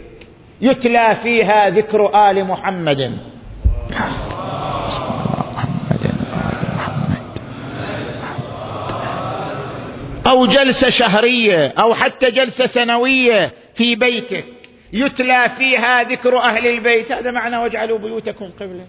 يتلى 0.60 1.16
فيها 1.22 1.70
ذكر 1.70 2.30
آل 2.30 2.44
محمد. 2.44 3.18
أو 10.26 10.46
جلسة 10.46 10.90
شهرية 10.90 11.74
أو 11.78 11.94
حتى 11.94 12.30
جلسة 12.30 12.66
سنوية 12.66 13.52
في 13.74 13.94
بيتك 13.94 14.46
يتلى 14.92 15.50
فيها 15.58 16.02
ذكر 16.02 16.38
أهل 16.38 16.66
البيت. 16.66 17.12
هذا 17.12 17.30
معنى 17.30 17.56
واجعلوا 17.56 17.98
بيوتكم 17.98 18.50
قبلة. 18.60 18.86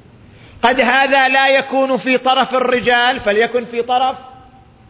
قد 0.61 0.81
هذا 0.81 1.29
لا 1.29 1.47
يكون 1.47 1.97
في 1.97 2.17
طرف 2.17 2.55
الرجال 2.55 3.19
فليكن 3.19 3.65
في 3.65 3.81
طرف 3.81 4.15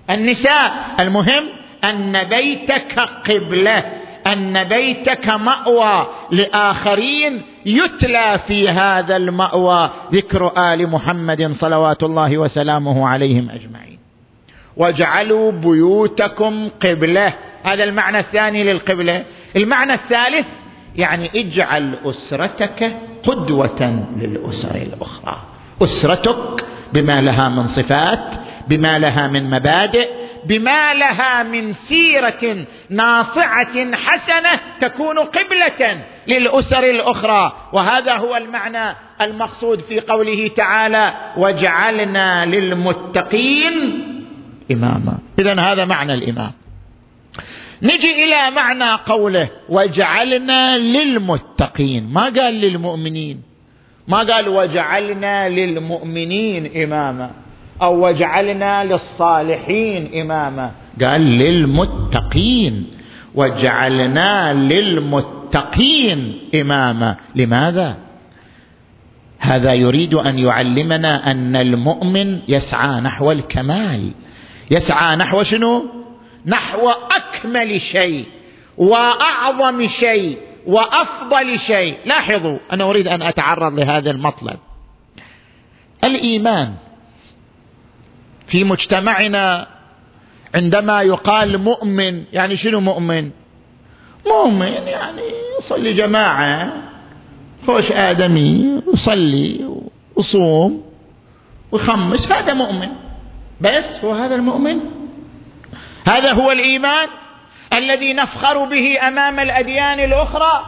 النساء. 0.10 0.73
المهم 0.99 1.43
أن 1.84 2.23
بيتك 2.23 2.99
قبلة 2.99 3.84
أن 4.27 4.63
بيتك 4.63 5.29
مأوى. 5.29 6.08
لآخرين 6.32 7.41
يتلى 7.65 8.39
في 8.47 8.69
هذا 8.69 9.15
المأوى 9.15 9.89
ذكر 10.13 10.51
آل 10.58 10.89
محمد 10.89 11.51
صلوات 11.51 12.03
الله 12.03 12.38
وسلامه 12.38 13.08
عليهم 13.08 13.49
أجمعين. 13.49 13.92
واجعلوا 14.77 15.51
بيوتكم 15.51 16.69
قبلة. 16.83 17.33
هذا 17.63 17.83
المعنى 17.83 18.19
الثاني 18.19 18.63
للقبلة. 18.63 19.23
المعنى 19.55 19.93
الثالث 19.93 20.45
يعني 20.95 21.29
اجعل 21.36 21.95
أسرتك 22.05 22.95
قدوة 23.23 24.05
للأسر 24.17 24.75
الأخرى. 24.75 25.41
أسرتك 25.81 26.65
بما 26.93 27.21
لها 27.21 27.49
من 27.49 27.67
صفات 27.67 28.33
بما 28.67 28.99
لها 28.99 29.27
من 29.27 29.49
مبادئ 29.49 30.09
بما 30.45 30.93
لها 30.93 31.43
من 31.43 31.73
سيرة 31.73 32.65
ناصعة 32.89 33.95
حسنة 33.95 34.59
تكون 34.79 35.19
قبلة 35.19 36.01
للأسر 36.27 36.83
الأخرى. 36.83 37.53
وهذا 37.73 38.15
هو 38.15 38.36
المعنى 38.36 38.95
المقصود 39.21 39.79
في 39.79 39.99
قوله 39.99 40.47
تعالى 40.47 41.13
وجعلنا 41.38 42.45
للمتقين 42.45 44.12
اماما 44.71 45.19
اذا 45.39 45.60
هذا 45.60 45.86
معنى 45.86 46.13
الإمام. 46.13 46.52
نجي 47.82 48.23
إلى 48.23 48.56
معنى 48.56 49.02
قوله 49.06 49.49
وجعلنا 49.69 50.78
للمتقين. 50.78 52.13
ما 52.13 52.23
قال 52.23 52.54
للمؤمنين؟ 52.54 53.41
ما 54.08 54.17
قال 54.17 54.49
وجعلنا 54.49 55.49
للمؤمنين 55.49 56.84
إماما 56.84 57.32
أو 57.82 58.08
وجعلنا 58.08 58.84
للصالحين 58.84 60.21
إماما. 60.21 60.71
قال 61.02 61.21
للمتقين. 61.21 62.88
وجعلنا 63.36 64.54
للمتقين 64.54 66.39
إماما. 66.56 67.15
لماذا؟ 67.36 67.97
هذا 69.39 69.73
يريد 69.73 70.13
أن 70.13 70.39
يعلمنا 70.39 71.32
أن 71.32 71.56
المؤمن 71.56 72.39
يسعى 72.47 73.02
نحو 73.02 73.32
الكمال. 73.32 74.12
يسعى 74.71 75.15
نحو 75.15 75.43
شنو؟ 75.43 75.86
نحو 76.45 76.89
أكمل 76.89 77.82
شيء 77.82 78.26
وأعظم 78.78 79.88
شيء 79.88 80.38
وأفضل 80.67 81.60
شيء. 81.60 81.97
لاحظوا 82.06 82.58
أنا 82.71 82.84
أريد 82.84 83.08
أن 83.08 83.21
أتعرض 83.21 83.80
لهذا 83.80 84.12
المطلب. 84.12 84.60
الإيمان 86.04 86.73
في 88.47 88.63
مجتمعنا 88.63 89.67
عندما 90.56 91.02
يقال 91.02 91.58
مؤمن 91.58 92.23
يعني 92.34 92.56
شنو 92.56 92.80
مؤمن؟ 92.80 93.30
مؤمن 94.28 94.67
يعني 94.67 95.21
يصلي 95.60 95.93
جماعة 95.93 96.73
خوش 97.67 97.91
آدمي 97.91 98.82
يصلي 98.93 99.69
ويصوم 100.15 100.84
ويخمس 101.71 102.32
هذا 102.32 102.54
مؤمن. 102.54 102.89
بس 103.63 104.04
هو 104.04 104.12
هذا 104.12 104.36
المؤمن؟ 104.36 104.80
هذا 106.06 106.32
هو 106.32 106.52
الإيمان 106.52 107.08
الذي 107.73 108.13
نفخر 108.13 108.65
به 108.65 109.08
أمام 109.08 109.39
الأديان 109.39 109.99
الأخرى 109.99 110.65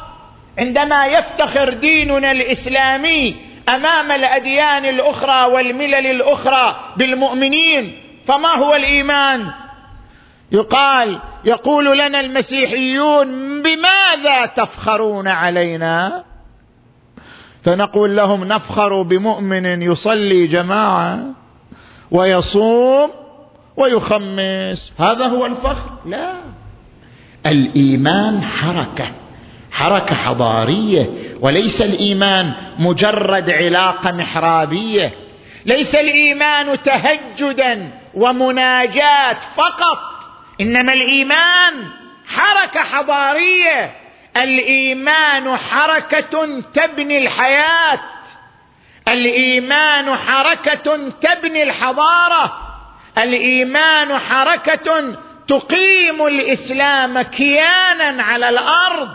عندما 0.58 1.05
يفتخر 1.05 1.69
ديننا 1.73 2.31
الإسلامي 2.31 3.36
أمام 3.69 4.12
الأديان 4.12 4.86
الأخرى 4.86 5.45
والملل 5.45 6.08
الأخرى 6.08 6.93
بالمؤمنين 6.97 8.01
فما 8.27 8.49
هو 8.49 8.75
الإيمان؟ 8.75 9.51
يقال 10.51 11.19
يقول 11.45 11.97
لنا 11.97 12.19
المسيحيون 12.19 13.27
بماذا 13.62 14.45
تفخرون 14.45 15.27
علينا؟ 15.27 16.23
فنقول 17.63 18.15
لهم 18.15 18.43
نفخر 18.43 19.01
بمؤمن 19.01 19.81
يصلي 19.81 20.47
جماعة. 20.47 21.44
ويصوم 22.11 23.11
ويخمس. 23.77 24.93
هذا 24.99 25.25
هو 25.25 25.45
الفخر. 25.45 25.99
لا. 26.05 26.33
الإيمان 27.45 28.43
حركة 28.43 29.05
حركة 29.71 30.15
حضارية 30.15 31.09
وليس 31.41 31.81
الإيمان 31.81 32.53
مجرد 32.79 33.49
علاقة 33.49 34.11
محرابية. 34.11 35.13
ليس 35.65 35.95
الإيمان 35.95 36.83
تهجدا 36.83 37.89
ومناجاة 38.13 39.37
فقط 39.55 39.99
إنما 40.61 40.93
الإيمان 40.93 41.73
حركة 42.27 42.79
حضارية. 42.79 43.95
الإيمان 44.37 45.57
حركة 45.57 46.61
تبني 46.73 47.17
الحياة. 47.17 47.99
الإيمان 49.07 50.15
حركة 50.15 51.11
تبني 51.21 51.63
الحضارة. 51.63 52.57
الإيمان 53.17 54.17
حركة 54.17 55.15
تقيم 55.47 56.27
الإسلام 56.27 57.21
كيانا 57.21 58.23
على 58.23 58.49
الأرض. 58.49 59.09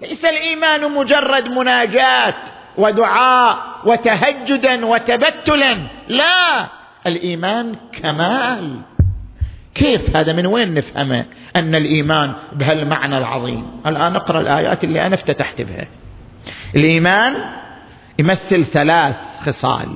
ليس 0.00 0.24
الإيمان 0.24 0.92
مجرد 0.92 1.48
مناجاة 1.48 2.34
ودعاء 2.76 3.58
وتهجدا 3.84 4.86
وتبتلا. 4.86 5.74
لا 6.08 6.66
الإيمان 7.06 7.76
كمال. 8.02 8.80
كيف 9.74 10.16
هذا؟ 10.16 10.32
من 10.32 10.46
وين 10.46 10.74
نفهمه 10.74 11.24
أن 11.56 11.74
الإيمان 11.74 12.32
بهالمعنى 12.52 13.18
العظيم؟ 13.18 13.80
الآن 13.86 14.12
نقرأ 14.12 14.40
الآيات 14.40 14.84
اللي 14.84 15.06
أنا 15.06 15.14
افتتحت 15.14 15.62
بها. 15.62 15.88
الإيمان 16.76 17.36
يمثل 18.18 18.64
ثلاث 18.64 19.14
خصال. 19.46 19.88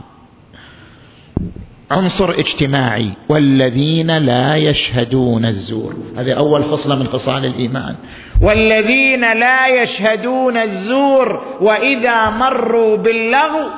عنصر 1.91 2.31
اجتماعي. 2.31 3.13
والذين 3.29 4.19
لا 4.19 4.57
يشهدون 4.57 5.47
الزور. 5.47 5.97
هذه 6.17 6.33
أول 6.33 6.65
خصلة 6.65 6.95
من 6.95 7.07
خصال 7.09 7.47
الإيمان. 7.47 7.97
والذين 8.43 9.21
لا 9.21 9.83
يشهدون 9.83 10.57
الزور 10.57 11.43
وإذا 11.61 12.31
مروا 12.31 12.97
باللغو 12.97 13.71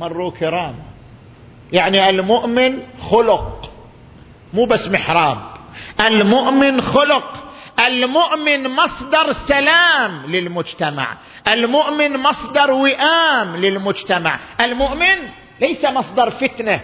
مروا 0.00 0.30
كراما 0.30 0.88
يعني 1.72 2.10
المؤمن 2.10 2.78
خلق 3.10 3.70
مو 4.54 4.64
بس 4.64 4.88
محراب. 4.88 5.38
المؤمن 6.00 6.80
خلق 6.80 7.47
المؤمن 7.86 8.68
مصدر 8.68 9.32
سلام 9.32 10.26
للمجتمع. 10.26 11.16
المؤمن 11.48 12.16
مصدر 12.16 12.70
وئام 12.70 13.56
للمجتمع. 13.56 14.38
المؤمن 14.60 15.16
ليس 15.60 15.84
مصدر 15.84 16.30
فتنة. 16.30 16.80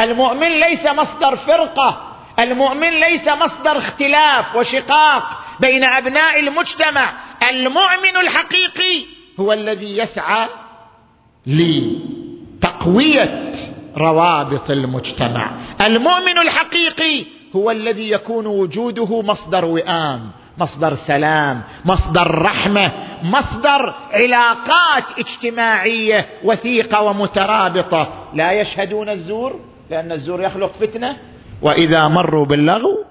المؤمن 0.00 0.60
ليس 0.60 0.86
مصدر 0.86 1.36
فرقة. 1.36 2.08
المؤمن 2.38 2.90
ليس 2.90 3.28
مصدر 3.28 3.78
اختلاف 3.78 4.56
وشقاق 4.56 5.44
بين 5.60 5.84
أبناء 5.84 6.40
المجتمع. 6.40 7.12
المؤمن 7.50 8.16
الحقيقي 8.16 9.06
هو 9.40 9.52
الذي 9.52 9.98
يسعى 9.98 10.48
لتقوية 11.46 13.52
روابط 13.96 14.70
المجتمع. 14.70 15.50
المؤمن 15.80 16.38
الحقيقي 16.38 17.24
هو 17.56 17.70
الذي 17.70 18.10
يكون 18.10 18.46
وجوده 18.46 19.22
مصدر 19.22 19.64
وئام 19.64 20.30
مصدر 20.58 20.94
سلام 20.94 21.62
مصدر 21.84 22.42
رحمة 22.42 22.92
مصدر 23.22 23.94
علاقات 24.12 25.18
اجتماعية 25.18 26.26
وثيقة 26.44 27.02
ومترابطة. 27.02 28.08
لا 28.34 28.52
يشهدون 28.52 29.08
الزور 29.08 29.60
لأن 29.90 30.12
الزور 30.12 30.42
يخلق 30.42 30.72
فتنة. 30.80 31.16
وإذا 31.62 32.08
مروا 32.08 32.44
باللغو 32.44 33.04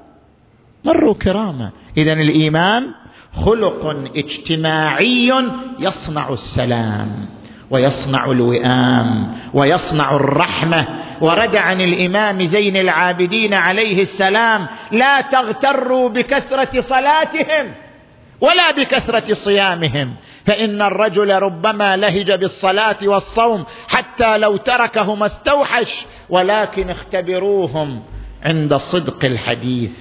مروا 0.86 1.14
كراما 1.14 1.72
اذا 1.98 2.14
الإيمان 2.14 2.88
خلق 3.46 3.86
اجتماعي 4.16 5.34
يصنع 5.80 6.30
السلام. 6.30 7.26
ويصنع 7.72 8.26
الوئام 8.26 9.36
ويصنع 9.54 10.16
الرحمة. 10.16 10.86
ورد 11.22 11.56
عن 11.56 11.82
الإمام 11.82 12.44
زين 12.44 12.78
العابدين 12.78 13.54
عليه 13.54 14.02
السلام 14.02 14.68
لا 14.92 15.22
تغتروا 15.22 16.10
بكثرة 16.10 16.82
صلاتهم 16.82 17.74
ولا 18.42 18.72
بكثرة 18.72 19.34
صيامهم. 19.34 20.14
فإن 20.46 20.82
الرجل 20.82 21.42
ربما 21.42 21.98
لهج 21.98 22.32
بالصلاة 22.32 22.98
والصوم 23.04 23.66
حتى 23.88 24.38
لو 24.38 24.58
تركهما 24.58 25.26
استوحش 25.26 26.06
ولكن 26.30 26.90
اختبروهم 26.90 28.04
عند 28.46 28.76
صدق 28.76 29.26
الحديث 29.26 29.92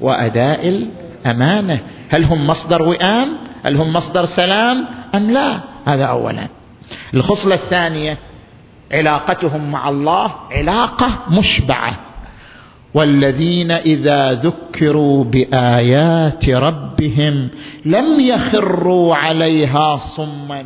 وأداء 0.00 0.68
الأمانة. 0.68 1.78
هل 2.10 2.24
هم 2.24 2.46
مصدر 2.46 2.82
وئام؟ 2.82 3.38
هل 3.64 3.76
هم 3.76 3.92
مصدر 3.92 4.24
سلام؟ 4.24 4.86
أم 5.14 5.30
لا؟ 5.30 5.60
هذا 5.86 6.04
اولا. 6.04 6.59
الخصلة 7.14 7.54
الثانية 7.54 8.18
علاقتهم 8.92 9.70
مع 9.70 9.88
الله 9.88 10.34
علاقة 10.50 11.18
مشبعة. 11.28 11.98
والذين 12.94 13.70
اذا 13.70 14.32
ذكروا 14.32 15.24
بايات 15.24 16.48
ربهم 16.48 17.48
لم 17.84 18.20
يخروا 18.20 19.16
عليها 19.16 19.96
صما. 19.96 20.64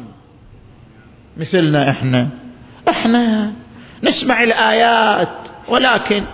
مثلنا 1.37 1.91
إحنا. 1.91 2.29
إحنا 2.89 3.53
نسمع 4.03 4.43
الايات 4.43 5.35
ولكن 5.69 6.25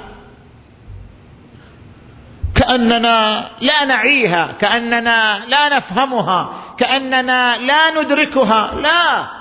كاننا 2.54 3.48
لا 3.60 3.84
نعيها 3.84 4.52
كاننا 4.60 5.38
لا 5.48 5.76
نفهمها 5.76 6.50
كاننا 6.78 7.58
لا 7.58 8.02
ندركها. 8.02 8.74
لا. 8.74 9.39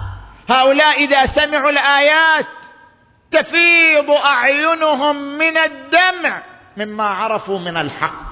هؤلاء 0.49 1.03
إذا 1.03 1.25
سمعوا 1.25 1.69
الآيات 1.69 2.45
تفيض 3.31 4.11
أعينهم 4.11 5.15
من 5.37 5.57
الدمع 5.57 6.41
مما 6.77 7.07
عرفوا 7.07 7.59
من 7.59 7.77
الحق. 7.77 8.29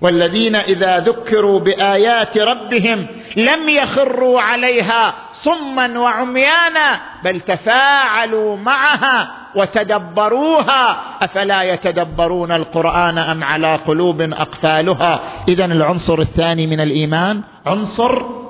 والذين 0.00 0.56
إذا 0.56 0.98
ذكروا 0.98 1.60
بآيات 1.60 2.38
ربهم 2.38 3.06
لم 3.36 3.68
يخروا 3.68 4.40
عليها 4.40 5.14
صما 5.32 5.98
وعميانا 5.98 7.00
بل 7.24 7.40
تفاعلوا 7.40 8.56
معها 8.56 9.30
وتدبروها. 9.54 11.00
أفلا 11.22 11.62
يتدبرون 11.62 12.52
القرآن 12.52 13.18
أم 13.18 13.44
على 13.44 13.74
قلوب 13.74 14.20
أقفالها؟ 14.20 15.20
اذا 15.48 15.64
العنصر 15.64 16.18
الثاني 16.18 16.66
من 16.66 16.80
الإيمان 16.80 17.42
عنصر 17.66 18.47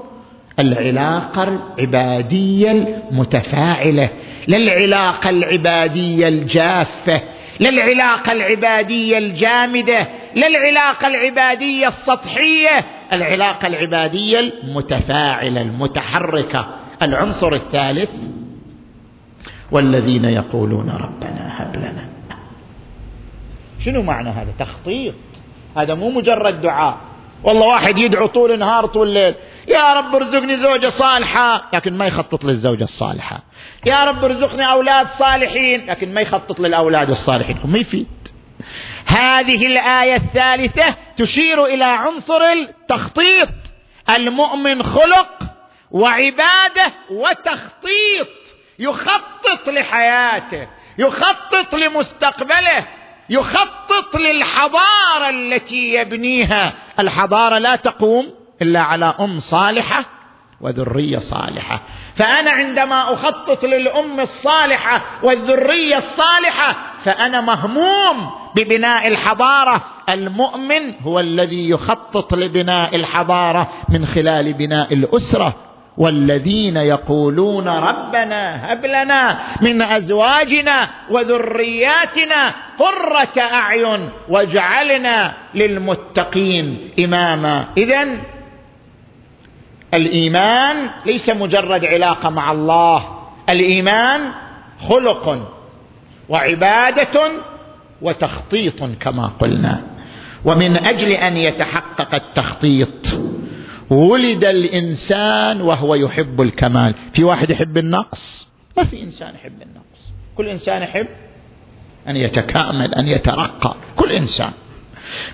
العلاقة 0.58 1.42
العبادية 1.42 2.70
المتفاعلة 3.10 4.08
لا 4.48 4.56
العلاقة 4.56 5.30
العبادية 5.30 6.28
الجافة 6.28 7.20
لا 7.60 7.68
العلاقة 7.68 8.32
العبادية 8.32 9.18
الجامدة 9.18 10.08
لا 10.34 10.46
العلاقة 10.46 11.06
العبادية 11.06 11.88
السطحية 11.88 12.84
العلاقة 13.12 13.66
العبادية 13.66 14.40
المتفاعلة 14.40 15.62
المتحركة. 15.62 16.66
العنصر 17.02 17.52
الثالث 17.52 18.10
والذين 19.70 20.24
يقولون 20.24 20.90
ربنا 20.90 21.62
هب 21.62 21.76
لنا. 21.76 22.08
شنو 23.84 24.02
معنى 24.02 24.30
هذا؟ 24.30 24.52
تخطيط. 24.58 25.14
هذا 25.76 25.94
مو 25.94 26.10
مجرد 26.10 26.60
دعاء. 26.60 26.98
والله 27.44 27.66
واحد 27.66 27.98
يدعو 27.98 28.26
طول 28.26 28.52
النهار 28.52 28.86
طول 28.86 29.08
الليل. 29.08 29.34
يا 29.68 29.92
رب 29.92 30.14
ارزقني 30.14 30.56
زوجة 30.56 30.88
صالحة 30.88 31.68
لكن 31.72 31.96
ما 31.96 32.06
يخطط 32.06 32.44
للزوجة 32.44 32.84
الصالحة. 32.84 33.40
يا 33.86 34.04
رب 34.04 34.24
ارزقني 34.24 34.72
أولاد 34.72 35.08
صالحين 35.18 35.86
لكن 35.86 36.14
ما 36.14 36.20
يخطط 36.20 36.60
للأولاد 36.60 37.10
الصالحين. 37.10 37.60
ما 37.64 37.78
يفيد. 37.78 38.08
هذه 39.06 39.66
الآية 39.66 40.16
الثالثة 40.16 40.94
تشير 41.16 41.64
إلى 41.64 41.84
عنصر 41.84 42.42
التخطيط. 42.42 43.48
المؤمن 44.10 44.82
خلق 44.82 45.28
وعبادة 45.90 46.92
وتخطيط. 47.10 48.28
يخطط 48.78 49.68
لحياته 49.68 50.68
يخطط 50.98 51.74
لمستقبله. 51.74 52.86
يخطط 53.30 54.16
للحضارة 54.16 55.28
التي 55.30 55.94
يبنيها. 55.94 56.72
الحضارة 57.00 57.58
لا 57.58 57.76
تقوم 57.76 58.26
إلا 58.62 58.80
على 58.80 59.14
أم 59.20 59.40
صالحة 59.40 60.04
وذرية 60.60 61.18
صالحة. 61.18 61.80
فأنا 62.16 62.50
عندما 62.50 63.12
أخطط 63.12 63.64
للأم 63.64 64.20
الصالحة 64.20 65.02
والذرية 65.22 65.98
الصالحة 65.98 66.76
فأنا 67.04 67.40
مهموم 67.40 68.30
ببناء 68.56 69.08
الحضارة. 69.08 69.84
المؤمن 70.08 70.94
هو 71.02 71.20
الذي 71.20 71.70
يخطط 71.70 72.34
لبناء 72.34 72.96
الحضارة 72.96 73.68
من 73.88 74.06
خلال 74.06 74.52
بناء 74.52 74.94
الأسرة. 74.94 75.67
والذين 75.98 76.76
يقولون 76.76 77.68
ربنا 77.68 78.72
هب 78.72 78.86
لنا 78.86 79.38
من 79.60 79.82
أزواجنا 79.82 80.88
وذرياتنا 81.10 82.54
قرة 82.78 83.42
أعين 83.42 84.08
واجعلنا 84.28 85.32
للمتقين 85.54 86.90
إماما. 86.98 87.64
اذا 87.76 88.08
الإيمان 89.94 90.90
ليس 91.06 91.30
مجرد 91.30 91.84
علاقة 91.84 92.30
مع 92.30 92.52
الله. 92.52 93.18
الإيمان 93.48 94.32
خلق 94.88 95.48
وعبادة 96.28 97.32
وتخطيط 98.02 98.84
كما 99.00 99.30
قلنا. 99.40 99.82
ومن 100.44 100.76
أجل 100.76 101.12
أن 101.12 101.36
يتحقق 101.36 102.14
التخطيط 102.14 103.06
ولد 103.90 104.44
الإنسان 104.44 105.60
وهو 105.60 105.94
يحب 105.94 106.40
الكمال. 106.40 106.94
في 107.12 107.24
واحد 107.24 107.50
يحب 107.50 107.78
النقص؟ 107.78 108.48
ما 108.76 108.84
في 108.84 109.02
إنسان 109.02 109.34
يحب 109.34 109.62
النقص. 109.62 110.00
كل 110.36 110.46
إنسان 110.46 110.82
يحب 110.82 111.06
أن 112.08 112.16
يتكامل 112.16 112.94
أن 112.94 113.08
يترقى. 113.08 113.76
كل 113.96 114.12
إنسان. 114.12 114.52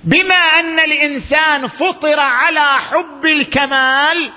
بما 0.05 0.35
أن 0.35 0.79
الإنسان 0.79 1.69
فطر 1.69 2.21
على 2.21 2.81
حب 2.81 3.25
الكمال 3.25 4.31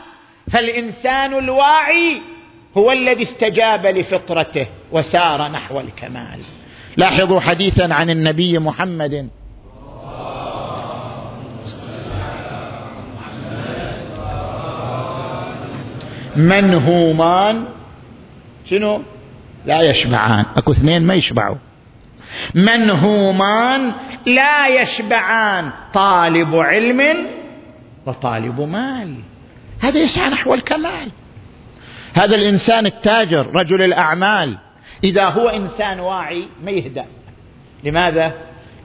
فالإنسان 0.51 1.33
الواعي 1.33 2.21
هو 2.77 2.91
الذي 2.91 3.23
استجاب 3.23 3.85
لفطرته 3.85 4.67
وسار 4.91 5.51
نحو 5.51 5.79
الكمال. 5.79 6.39
لاحظوا 6.97 7.39
حديثا 7.39 7.93
عن 7.93 8.09
النبي 8.09 8.59
محمد 8.59 9.29
منهومان. 16.37 17.65
شنو؟ 18.69 19.01
لا 19.65 19.81
يشبعان. 19.81 20.45
أكو 20.57 20.71
اثنين 20.71 21.07
ما 21.07 21.13
يشبعوا. 21.13 21.55
منهومان 22.55 23.91
لا 24.25 24.67
يشبعان. 24.67 25.71
طالب 25.93 26.55
علم 26.55 27.27
وطالب 28.05 28.61
مال. 28.61 29.15
هذا 29.79 29.99
يسعى 29.99 30.29
نحو 30.29 30.53
الكمال. 30.53 31.11
هذا 32.13 32.35
الإنسان 32.35 32.85
التاجر 32.85 33.55
رجل 33.55 33.81
الأعمال. 33.81 34.57
إذا 35.03 35.25
هو 35.25 35.49
إنسان 35.49 35.99
واعي 35.99 36.47
ما 36.63 36.71
يهدأ. 36.71 37.05
لماذا؟ 37.83 38.33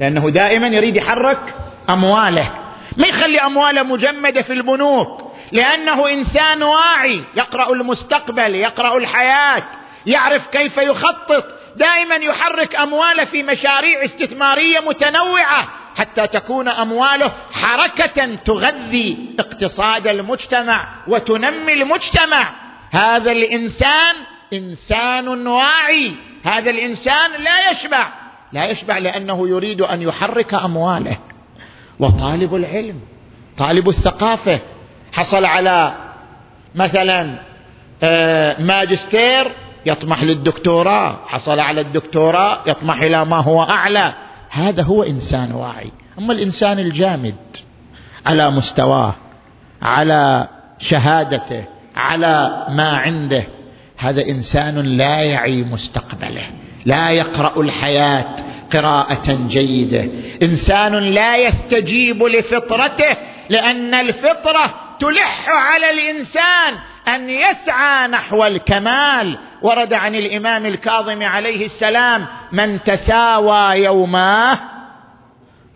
لأنه 0.01 0.31
دائما 0.31 0.69
يريد 0.69 0.97
يحرك 0.97 1.55
أمواله. 1.91 2.51
ما 2.97 3.07
يخلي 3.07 3.39
أمواله 3.39 3.83
مجمدة 3.83 4.43
في 4.43 4.53
البنوك 4.53 5.22
لأنه 5.53 6.09
إنسان 6.13 6.63
واعي 6.63 7.25
يقرأ 7.37 7.73
المستقبل 7.73 8.55
يقرأ 8.55 8.97
الحياة 8.97 9.63
يعرف 10.07 10.47
كيف 10.47 10.77
يخطط 10.77 11.45
دائما 11.77 12.15
يحرك 12.15 12.77
أمواله 12.77 13.25
في 13.25 13.43
مشاريع 13.43 14.05
استثمارية 14.05 14.81
متنوعة 14.81 15.69
حتى 15.97 16.27
تكون 16.27 16.69
أمواله 16.69 17.33
حركة 17.53 18.35
تغذي 18.35 19.35
اقتصاد 19.39 20.09
المجتمع 20.09 20.89
وتنمي 21.09 21.73
المجتمع. 21.73 22.51
هذا 22.91 23.33
الإنسان 23.33 24.15
إنسان 24.53 25.47
واعي 25.47 26.15
هذا 26.45 26.71
الإنسان 26.71 27.31
لا 27.43 27.71
يشبع 27.71 28.13
لا 28.53 28.71
يشبع 28.71 28.99
لأنه 28.99 29.49
يريد 29.49 29.81
أن 29.81 30.03
يحرك 30.03 30.55
أمواله. 30.55 31.19
وطالب 32.01 32.55
العلم 32.55 33.01
طالب 33.59 33.89
الثقافة 33.89 34.61
حصل 35.13 35.45
على 35.45 35.93
مثلا 36.75 37.39
آه، 38.03 38.61
ماجستير 38.61 39.53
يطمح 39.87 40.23
للدكتوراه 40.23 41.19
حصل 41.27 41.61
على 41.61 41.81
الدكتوراه 41.81 42.59
يطمح 42.67 43.03
إلى 43.03 43.25
ما 43.25 43.37
هو 43.37 43.63
أعلى. 43.63 44.15
هذا 44.51 44.83
هو 44.83 45.03
إنسان 45.03 45.53
واعي. 45.53 45.93
أما 46.19 46.33
الإنسان 46.33 46.79
الجامد 46.79 47.35
على 48.27 48.51
مستواه 48.51 49.15
على 49.83 50.49
شهادته 50.79 51.65
على 51.97 52.67
ما 52.69 52.89
عنده 52.89 53.47
هذا 53.97 54.29
إنسان 54.29 54.79
لا 54.79 55.23
يعي 55.23 55.63
مستقبله 55.63 56.51
لا 56.85 57.11
يقرأ 57.11 57.61
الحياة 57.61 58.37
قراءة 58.73 59.33
جيدة. 59.49 60.09
إنسان 60.43 60.95
لا 60.95 61.37
يستجيب 61.37 62.23
لفطرته 62.23 63.17
لأن 63.49 63.95
الفطرة 63.95 64.75
تلح 64.99 65.49
على 65.49 65.91
الإنسان 65.91 66.75
أن 67.09 67.31
يسعى 67.31 68.09
نحو 68.09 68.45
الكمال. 68.45 69.39
ورد 69.63 69.93
عن 69.93 70.15
الإمام 70.15 70.67
الكاظم 70.67 71.23
عليه 71.23 71.65
السلام 71.65 72.27
من 72.53 72.83
تساوى 72.83 73.85
يوماه 73.85 74.59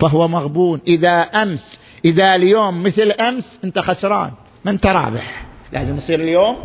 فهو 0.01 0.29
مغبون. 0.29 0.81
إذا 0.87 1.21
أمس 1.21 1.81
إذا 2.05 2.35
اليوم 2.35 2.83
مثل 2.83 3.11
أمس 3.11 3.59
أنت 3.65 3.79
خسران. 3.79 4.33
ما 4.65 4.71
أنت 4.71 4.87
رابح. 4.87 5.45
لازم 5.73 5.97
يصير 5.97 6.21
اليوم 6.21 6.57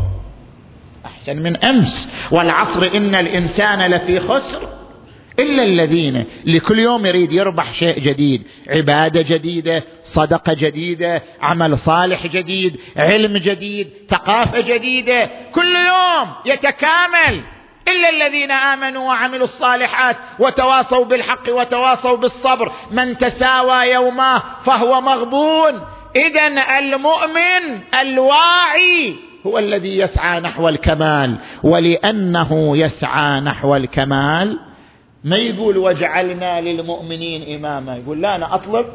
أحسن 1.05 1.37
من 1.37 1.57
أمس. 1.57 2.09
والعصر 2.31 2.91
إن 2.95 3.15
الإنسان 3.15 3.91
لفي 3.91 4.19
خسر. 4.19 4.80
إلا 5.41 5.63
الذين 5.63 6.25
لكل 6.45 6.79
يوم 6.79 7.05
يريد 7.05 7.33
يربح 7.33 7.73
شيء 7.73 7.99
جديد. 7.99 8.43
عبادة 8.67 9.21
جديدة 9.21 9.83
صدقة 10.03 10.53
جديدة 10.53 11.23
عمل 11.41 11.79
صالح 11.79 12.27
جديد 12.27 12.77
علم 12.97 13.37
جديد 13.37 13.89
ثقافة 14.09 14.61
جديدة. 14.61 15.29
كل 15.55 15.75
يوم 15.75 16.29
يتكامل. 16.45 17.41
إلا 17.87 18.09
الذين 18.09 18.51
آمنوا 18.51 19.07
وعملوا 19.07 19.43
الصالحات 19.43 20.17
وتواصوا 20.39 21.05
بالحق 21.05 21.49
وتواصوا 21.49 22.17
بالصبر. 22.17 22.71
من 22.91 23.17
تساوى 23.17 23.91
يوماه 23.91 24.43
فهو 24.65 25.01
مغبون. 25.01 25.81
اذا 26.15 26.47
المؤمن 26.79 27.79
الواعي 28.01 29.15
هو 29.47 29.57
الذي 29.57 29.97
يسعى 29.97 30.39
نحو 30.39 30.69
الكمال 30.69 31.35
ولأنه 31.63 32.77
يسعى 32.77 33.39
نحو 33.39 33.75
الكمال 33.75 34.59
ما 35.23 35.35
يقول 35.35 35.77
واجعلنا 35.77 36.61
للمؤمنين 36.61 37.55
إماما؟ 37.55 37.97
يقول 37.97 38.21
لا 38.21 38.35
أنا 38.35 38.55
أطلب 38.55 38.85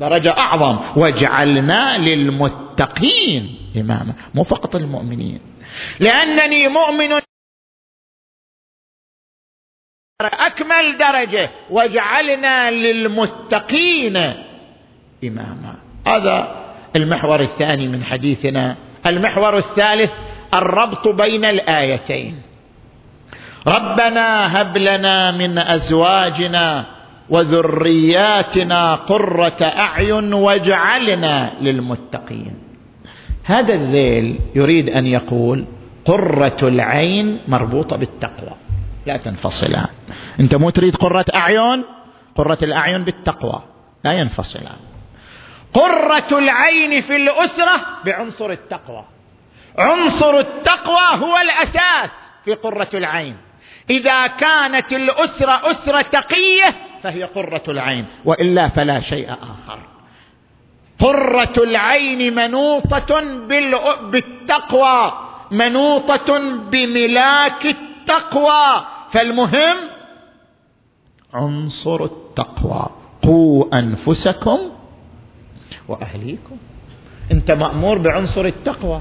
درجة 0.00 0.30
أعظم. 0.38 1.00
واجعلنا 1.00 1.98
للمتقين 1.98 3.58
إماما. 3.76 4.14
مو 4.34 4.44
فقط 4.44 4.76
المؤمنين. 4.76 5.40
لأنني 6.00 6.68
مؤمن 6.68 7.20
أكمل 10.22 10.98
درجة. 10.98 11.50
واجعلنا 11.70 12.70
للمتقين 12.70 14.16
إماما. 15.24 15.76
هذا 16.06 16.62
المحور 16.96 17.40
الثاني 17.40 17.88
من 17.88 18.04
حديثنا. 18.04 18.76
المحور 19.06 19.56
الثالث 19.56 20.12
الربط 20.54 21.08
بين 21.08 21.44
الآيتين. 21.44 22.42
ربنا 23.66 24.60
هب 24.60 24.78
لنا 24.78 25.30
من 25.30 25.58
أزواجنا 25.58 26.84
وذرياتنا 27.30 28.94
قرة 28.94 29.62
أعين 29.62 30.34
واجعلنا 30.34 31.52
للمتقين. 31.60 32.54
هذا 33.44 33.74
الذيل 33.74 34.38
يريد 34.54 34.90
أن 34.90 35.06
يقول 35.06 35.66
قرة 36.04 36.56
العين 36.62 37.40
مربوطة 37.48 37.96
بالتقوى. 37.96 38.56
لا 39.06 39.16
تنفصلان. 39.16 39.88
أنت 40.40 40.54
مو 40.54 40.70
تريد 40.70 40.96
قرة 40.96 41.24
أعين؟ 41.34 41.84
قرة 42.34 42.58
الأعين 42.62 43.04
بالتقوى. 43.04 43.62
لا 44.04 44.12
ينفصلان. 44.12 44.76
قرة 45.74 46.38
العين 46.38 47.00
في 47.02 47.16
الأسرة 47.16 47.80
بعنصر 48.04 48.50
التقوى. 48.50 49.04
عنصر 49.78 50.38
التقوى 50.38 51.22
هو 51.22 51.38
الأساس 51.38 52.10
في 52.44 52.54
قرة 52.54 52.88
العين. 52.94 53.36
إذا 53.90 54.26
كانت 54.26 54.92
الأسرة 54.92 55.70
أسرة 55.70 56.02
تقية 56.02 56.74
فهي 57.02 57.24
قرة 57.24 57.62
العين 57.68 58.06
وإلا 58.24 58.68
فلا 58.68 59.00
شيء 59.00 59.32
آخر. 59.32 59.78
قرة 60.98 61.52
العين 61.58 62.34
منوطة 62.34 63.20
بالتقوى 64.10 65.12
منوطة 65.50 66.38
بملاك 66.70 67.66
التقوى. 67.66 68.84
فالمهم 69.12 69.76
عنصر 71.34 72.04
التقوى. 72.04 72.86
قوا 73.22 73.78
أنفسكم 73.78 74.58
وأهليكم. 75.88 76.56
أنت 77.32 77.50
مأمور 77.50 77.98
بعنصر 77.98 78.44
التقوى. 78.44 79.00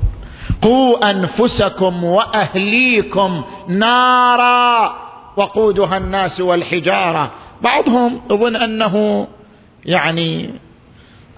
قوا 0.62 1.12
أنفسكم 1.12 2.04
وأهليكم 2.04 3.44
نارا 3.68 4.96
وقودها 5.38 5.98
الناس 5.98 6.42
والحجارة. 6.42 7.32
بعضهم 7.62 8.22
يظن 8.32 8.56
أنه 8.56 9.28
يعني 9.86 10.54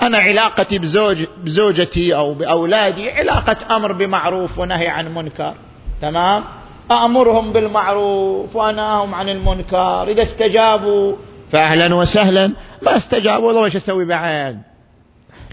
أنا 0.02 0.18
علاقتي 0.18 0.80
بزوج 0.80 1.26
بزوجتي 1.44 2.16
أو 2.16 2.34
بأولادي 2.34 3.12
علاقة 3.12 3.76
أمر 3.76 3.92
بمعروف 3.92 4.60
ونهي 4.60 4.88
عن 4.88 5.14
منكر. 5.16 5.54
تمام؟ 6.02 6.44
امرهم 6.92 7.54
بالمعروف 7.54 8.56
وأنهاهم 8.56 9.16
عن 9.16 9.30
المنكر. 9.30 10.04
إذا 10.08 10.24
استجابوا 10.24 11.16
فاهلا 11.52 11.96
وسهلا. 11.96 12.52
ما 12.82 12.98
استجابوا 12.98 13.48
والله 13.48 13.66
إيش 13.66 13.76
أسوي 13.76 14.06
بعد؟ 14.06 14.62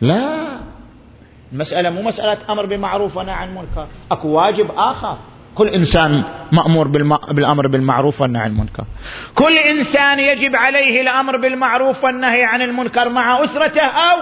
لا. 0.01 0.70
المسألة 1.53 1.91
مو 1.91 2.03
مسألة 2.03 2.39
أمر 2.51 2.67
بمعروف 2.67 3.17
ونهي 3.17 3.35
عن 3.35 3.55
منكر. 3.55 3.87
أكو 4.11 4.29
واجب 4.29 4.71
آخر. 4.77 5.19
كل 5.55 5.69
إنسان 5.69 6.23
مأمور 6.53 6.89
بالأمر 7.31 7.67
بالمعروف 7.67 8.21
والنهي 8.21 8.43
عن 8.43 8.51
المنكر. 8.51 8.85
كل 9.35 9.59
إنسان 9.59 10.19
يجب 10.19 10.57
عليه 10.57 11.01
الأمر 11.01 11.37
بالمعروف 11.37 12.05
والنهي 12.05 12.45
عن 12.45 12.63
المنكر 12.63 13.09
مع 13.09 13.45
أسرته 13.45 13.83
أو 13.83 14.19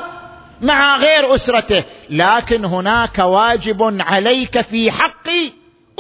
مع 0.62 0.96
غير 0.96 1.34
أسرته. 1.34 1.84
لكن 2.10 2.64
هناك 2.64 3.18
واجب 3.18 3.96
عليك 4.00 4.60
في 4.60 4.90
حق 4.90 5.28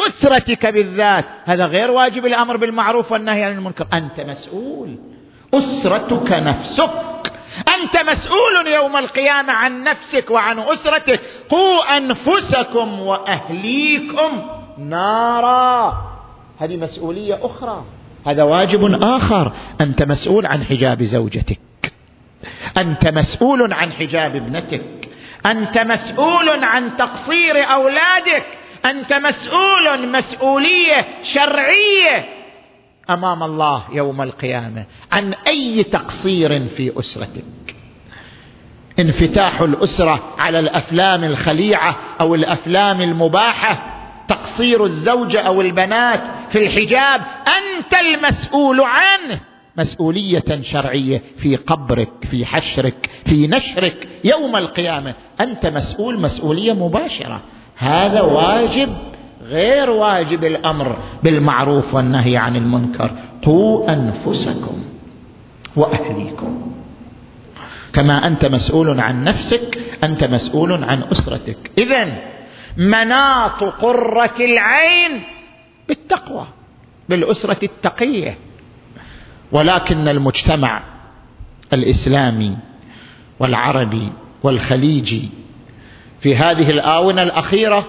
أسرتك 0.08 0.66
بالذات. 0.66 1.24
هذا 1.44 1.66
غير 1.66 1.90
واجب 1.90 2.26
الأمر 2.26 2.56
بالمعروف 2.56 3.12
والنهي 3.12 3.44
عن 3.44 3.52
المنكر. 3.52 3.86
أنت 3.92 4.20
مسؤول. 4.20 4.98
أسرتك 5.54 6.32
نفسك. 6.32 6.90
أنت 7.68 8.10
مسؤول 8.10 8.66
يوم 8.66 8.96
القيامة 8.96 9.52
عن 9.52 9.82
نفسك 9.82 10.30
وعن 10.30 10.58
أسرتك. 10.58 11.20
قوا 11.48 11.96
أنفسكم 11.96 13.00
وأهليكم 13.00 14.50
نارا. 14.78 15.94
هذه 16.58 16.76
مسؤولية 16.76 17.38
أخرى. 17.42 17.84
هذا 18.26 18.42
واجب 18.42 19.02
آخر. 19.02 19.52
أنت 19.80 20.02
مسؤول 20.02 20.46
عن 20.46 20.64
حجاب 20.64 21.02
زوجتك. 21.02 21.58
أنت 22.76 23.08
مسؤول 23.08 23.72
عن 23.72 23.92
حجاب 23.92 24.36
ابنتك. 24.36 25.08
أنت 25.46 25.78
مسؤول 25.78 26.64
عن 26.64 26.96
تقصير 26.96 27.72
أولادك. 27.72 28.46
أنت 28.84 29.12
مسؤول 29.12 30.08
مسؤولية 30.08 31.06
شرعية 31.22 32.37
أمام 33.10 33.42
الله 33.42 33.84
يوم 33.92 34.22
القيامة. 34.22 34.84
عن 35.12 35.34
أي 35.34 35.82
تقصير 35.82 36.68
في 36.68 36.98
أسرتك؟ 37.00 37.44
انفتاح 38.98 39.60
الأسرة 39.60 40.34
على 40.38 40.58
الأفلام 40.58 41.24
الخليعة 41.24 41.96
أو 42.20 42.34
الأفلام 42.34 43.00
المباحة؟ 43.00 43.94
تقصير 44.28 44.84
الزوجه 44.84 45.40
أو 45.40 45.60
البنات 45.60 46.22
في 46.48 46.58
الحجاب؟ 46.58 47.20
أنت 47.46 47.94
المسؤول 47.94 48.80
عنه. 48.80 49.40
مسؤولية 49.76 50.60
شرعية 50.60 51.22
في 51.38 51.56
قبرك 51.56 52.12
في 52.30 52.46
حشرك 52.46 53.10
في 53.26 53.46
نشرك 53.46 54.08
يوم 54.24 54.56
القيامة. 54.56 55.14
أنت 55.40 55.66
مسؤول 55.66 56.20
مسؤولية 56.20 56.72
مباشرة. 56.72 57.40
هذا 57.76 58.20
واجب. 58.20 58.96
غير 59.42 59.90
واجب 59.90 60.44
الأمر 60.44 60.98
بالمعروف 61.22 61.94
والنهي 61.94 62.36
عن 62.36 62.56
المنكر. 62.56 63.10
قوا 63.42 63.92
أنفسكم 63.92 64.84
وأهليكم. 65.76 66.72
كما 67.92 68.26
أنت 68.26 68.44
مسؤول 68.44 69.00
عن 69.00 69.24
نفسك 69.24 69.78
أنت 70.04 70.24
مسؤول 70.24 70.84
عن 70.84 71.02
أسرتك. 71.12 71.70
اذا 71.78 72.18
مناط 72.76 73.64
قرة 73.64 74.34
العين 74.40 75.22
بالتقوى 75.88 76.46
بالأسرة 77.08 77.58
التقية. 77.62 78.38
ولكن 79.52 80.08
المجتمع 80.08 80.82
الإسلامي 81.72 82.56
والعربي 83.40 84.12
والخليجي 84.42 85.28
في 86.20 86.36
هذه 86.36 86.70
الآونة 86.70 87.22
الأخيرة 87.22 87.86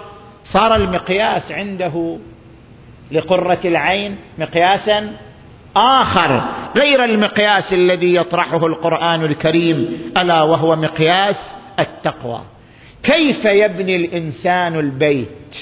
صار 0.51 0.75
المقياس 0.75 1.51
عنده 1.51 2.17
لقرة 3.11 3.59
العين 3.65 4.17
مقياسا 4.37 5.11
آخر 5.75 6.43
غير 6.77 7.03
المقياس 7.03 7.73
الذي 7.73 8.15
يطرحه 8.15 8.65
القرآن 8.67 9.25
الكريم 9.25 10.11
ألا 10.17 10.41
وهو 10.41 10.75
مقياس 10.75 11.55
التقوى. 11.79 12.41
كيف 13.03 13.45
يبني 13.45 13.95
الإنسان 13.95 14.79
البيت؟ 14.79 15.57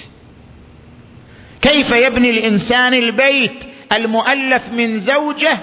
كيف 1.61 1.91
يبني 1.91 2.29
الإنسان 2.29 2.93
البيت؟ 2.93 3.63
المؤلف 3.91 4.69
من 4.69 4.99
زوجة 4.99 5.57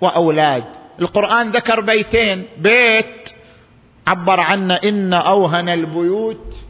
وأولاد. 0.00 0.64
القرآن 1.00 1.50
ذكر 1.50 1.80
بيتين. 1.80 2.44
بيت. 2.58 3.30
عبر 4.06 4.40
عنا 4.40 4.80
إن 4.84 5.14
أوهن 5.14 5.68
البيوت. 5.68 6.65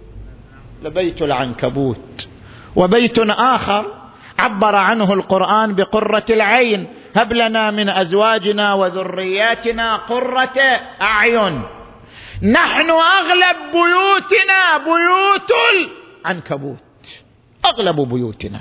لبيت 0.83 1.23
العنكبوت. 1.23 2.29
وبيت 2.77 3.19
آخر 3.29 3.93
عبر 4.39 4.77
عنه 4.77 5.13
القرآن 5.13 5.75
بقرة 5.75 6.25
العين. 6.31 6.87
هب 7.17 7.33
لنا 7.33 7.71
من 7.71 7.89
أزواجنا 7.89 8.75
وذرياتنا 8.75 9.97
قرة 9.97 10.61
أعين. 11.03 11.63
نحن 12.43 12.91
أغلب 12.91 13.57
بيوتنا 13.73 14.79
بيوت 14.79 15.53
العنكبوت. 16.25 16.79
أغلب 17.67 18.01
بيوتنا. 18.01 18.61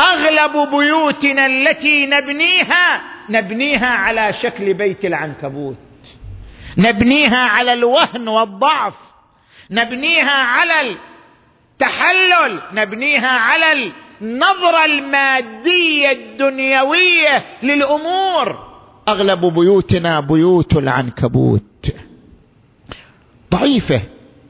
أغلب 0.00 0.70
بيوتنا 0.70 1.46
التي 1.46 2.06
نبنيها 2.06 3.02
نبنيها 3.30 3.88
على 3.88 4.32
شكل 4.32 4.74
بيت 4.74 5.04
العنكبوت. 5.04 5.76
نبنيها 6.78 7.38
على 7.38 7.72
الوهن 7.72 8.28
والضعف. 8.28 8.94
نبنيها 9.72 10.42
على 10.44 10.96
التحلل 11.80 12.60
نبنيها 12.72 13.28
على 13.28 13.92
النظرة 14.20 14.84
المادية 14.84 16.10
الدنيوية 16.10 17.44
للأمور. 17.62 18.58
أغلب 19.08 19.40
بيوتنا 19.46 20.20
بيوت 20.20 20.76
العنكبوت. 20.76 21.86
ضعيفة 23.52 24.02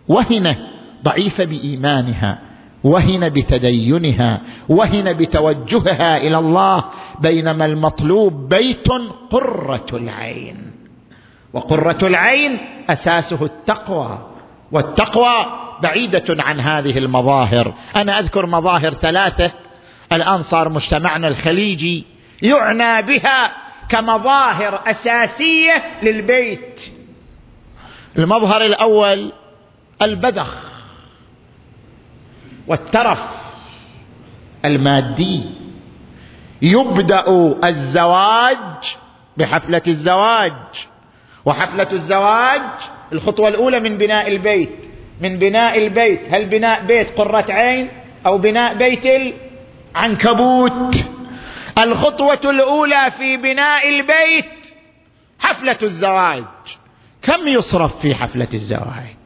وهنة 0.08 0.56
ضعيفة 1.04 1.44
بإيمانها 1.44 2.38
وهن 2.84 3.28
بتدينها 3.28 4.40
وهن 4.68 5.12
بتوجهها 5.12 6.16
إلى 6.16 6.38
الله 6.38 6.84
بينما 7.20 7.64
المطلوب 7.64 8.48
بيت 8.48 8.88
قرة 9.30 9.86
العين. 9.92 10.72
وقرة 11.52 12.06
العين 12.06 12.58
أساسه 12.90 13.44
التقوى. 13.44 14.31
والتقوى 14.72 15.46
بعيدة 15.82 16.42
عن 16.42 16.60
هذه 16.60 16.98
المظاهر. 16.98 17.74
أنا 17.96 18.18
أذكر 18.18 18.46
مظاهر 18.46 18.92
ثلاثة. 18.92 19.50
الآن 20.12 20.42
صار 20.42 20.68
مجتمعنا 20.68 21.28
الخليجي 21.28 22.04
يعنى 22.42 23.02
بها 23.02 23.52
كمظاهر 23.88 24.80
أساسية 24.86 26.00
للبيت. 26.02 26.92
المظهر 28.18 28.64
الأول 28.64 29.32
البذخ 30.02 30.54
والترف 32.66 33.18
المادي. 34.64 35.44
يبدأ 36.62 37.24
الزواج 37.64 38.96
بحفلة 39.36 39.82
الزواج. 39.88 40.52
وحفلة 41.44 41.92
الزواج 41.92 42.62
الخطوة 43.12 43.48
الأولى 43.48 43.80
من 43.80 43.98
بناء 43.98 44.28
البيت. 44.28 44.70
من 45.20 45.38
بناء 45.38 45.78
البيت 45.78 46.20
هل 46.30 46.46
بناء 46.46 46.84
بيت 46.86 47.18
قرة 47.18 47.44
عين 47.48 47.88
أو 48.26 48.38
بناء 48.38 48.74
بيت 48.74 49.34
العنكبوت؟ 49.94 50.96
الخطوة 51.78 52.40
الأولى 52.44 53.12
في 53.18 53.36
بناء 53.36 53.88
البيت 53.88 54.50
حفلة 55.38 55.78
الزواج. 55.82 56.44
كم 57.22 57.48
يصرف 57.48 58.00
في 58.00 58.14
حفلة 58.14 58.48
الزواج؟ 58.54 59.16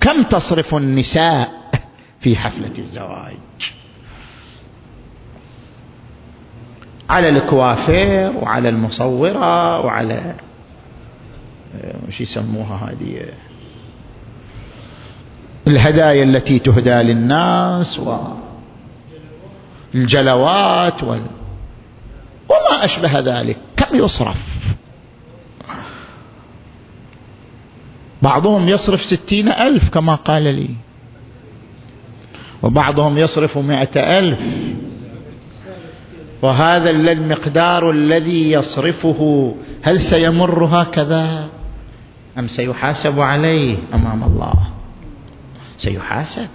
كم 0.00 0.22
تصرف 0.22 0.74
النساء 0.74 1.52
في 2.20 2.36
حفلة 2.36 2.78
الزواج؟ 2.78 3.71
على 7.10 7.28
الكوافير 7.28 8.32
وعلى 8.36 8.68
المصورة 8.68 9.80
وعلى 9.80 10.34
وش 12.08 12.20
يسموها 12.20 12.90
هذه؟ 12.90 13.22
الهدايا 15.66 16.24
التي 16.24 16.58
تهدى 16.58 16.90
للناس 16.90 18.00
والجلوات 19.94 21.02
وال... 21.02 21.22
وما 22.48 22.84
أشبه 22.84 23.18
ذلك. 23.18 23.56
كم 23.76 23.96
يصرف؟ 23.96 24.36
بعضهم 28.22 28.68
يصرف 28.68 29.04
ستين 29.04 29.48
ألف 29.48 29.88
كما 29.90 30.14
قال 30.14 30.42
لي. 30.42 30.70
وبعضهم 32.62 33.18
يصرف 33.18 33.58
مائة 33.58 34.18
ألف. 34.18 34.38
وهذا 36.42 36.90
المقدار 36.90 37.90
الذي 37.90 38.52
يصرفه. 38.52 39.54
هل 39.82 40.00
سيمر 40.00 40.64
هكذا؟ 40.64 41.48
أم 42.38 42.48
سيحاسب 42.48 43.20
عليه 43.20 43.78
أمام 43.94 44.24
الله؟ 44.24 44.54
سيحاسب. 45.76 46.48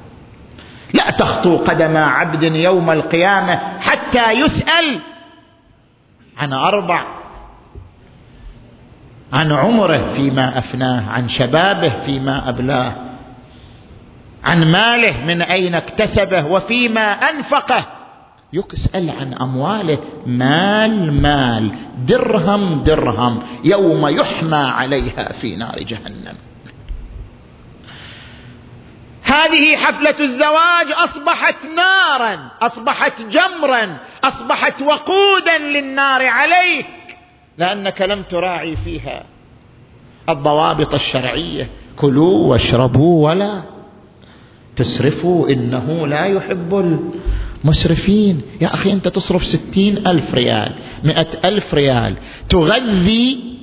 لا 0.93 1.11
تخطو 1.11 1.57
قدم 1.57 1.97
عبد 1.97 2.43
يوم 2.43 2.91
القيامة 2.91 3.59
حتى 3.79 4.31
يسأل 4.31 5.01
عن 6.37 6.53
أربع 6.53 7.05
عن 9.33 9.51
عمره 9.51 10.13
فيما 10.13 10.57
أفناه 10.57 11.09
عن 11.09 11.29
شبابه 11.29 11.89
فيما 11.89 12.49
أبلاه 12.49 12.93
عن 14.43 14.71
ماله 14.71 15.25
من 15.25 15.41
أين 15.41 15.75
اكتسبه 15.75 16.45
وفيما 16.45 17.11
أنفقه. 17.11 17.96
يسأل 18.53 19.09
عن 19.09 19.33
أمواله 19.33 19.97
مال 20.25 21.21
مال 21.21 21.71
درهم 22.05 22.83
درهم 22.83 23.43
يوم 23.63 24.07
يحمى 24.07 24.55
عليها 24.55 25.33
في 25.33 25.55
نار 25.55 25.83
جهنم. 25.83 26.35
هذه 29.23 29.75
حفلة 29.75 30.15
الزواج 30.19 30.91
أصبحت 30.91 31.55
نارا 31.75 32.51
أصبحت 32.61 33.21
جمرا 33.21 33.97
أصبحت 34.23 34.81
وقودا 34.81 35.57
للنار 35.57 36.27
عليك 36.27 36.85
لأنك 37.57 38.01
لم 38.01 38.23
تراعي 38.23 38.75
فيها 38.75 39.23
الضوابط 40.29 40.93
الشرعية. 40.93 41.69
كلوا 41.95 42.47
واشربوا 42.47 43.29
ولا 43.29 43.63
تسرفوا 44.75 45.49
إنه 45.49 46.07
لا 46.07 46.25
يحب 46.25 46.99
المسرفين 47.67 48.41
يا 48.61 48.73
أخي 48.73 48.93
أنت 48.93 49.07
تصرف 49.07 49.45
ستين 49.45 50.07
ألف 50.07 50.33
ريال 50.33 50.71
مئة 51.03 51.27
ألف 51.45 51.73
ريال. 51.73 52.15
تغذي 52.49 53.57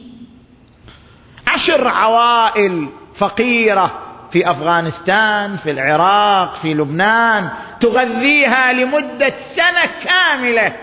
عشر 1.46 1.88
عوائل 1.88 2.88
فقيرة 3.14 4.00
في 4.32 4.50
أفغانستان 4.50 5.56
في 5.56 5.70
العراق 5.70 6.56
في 6.62 6.74
لبنان. 6.74 7.50
تغذيها 7.80 8.72
لمدة 8.72 9.34
سنة 9.56 9.90
كاملة. 10.04 10.76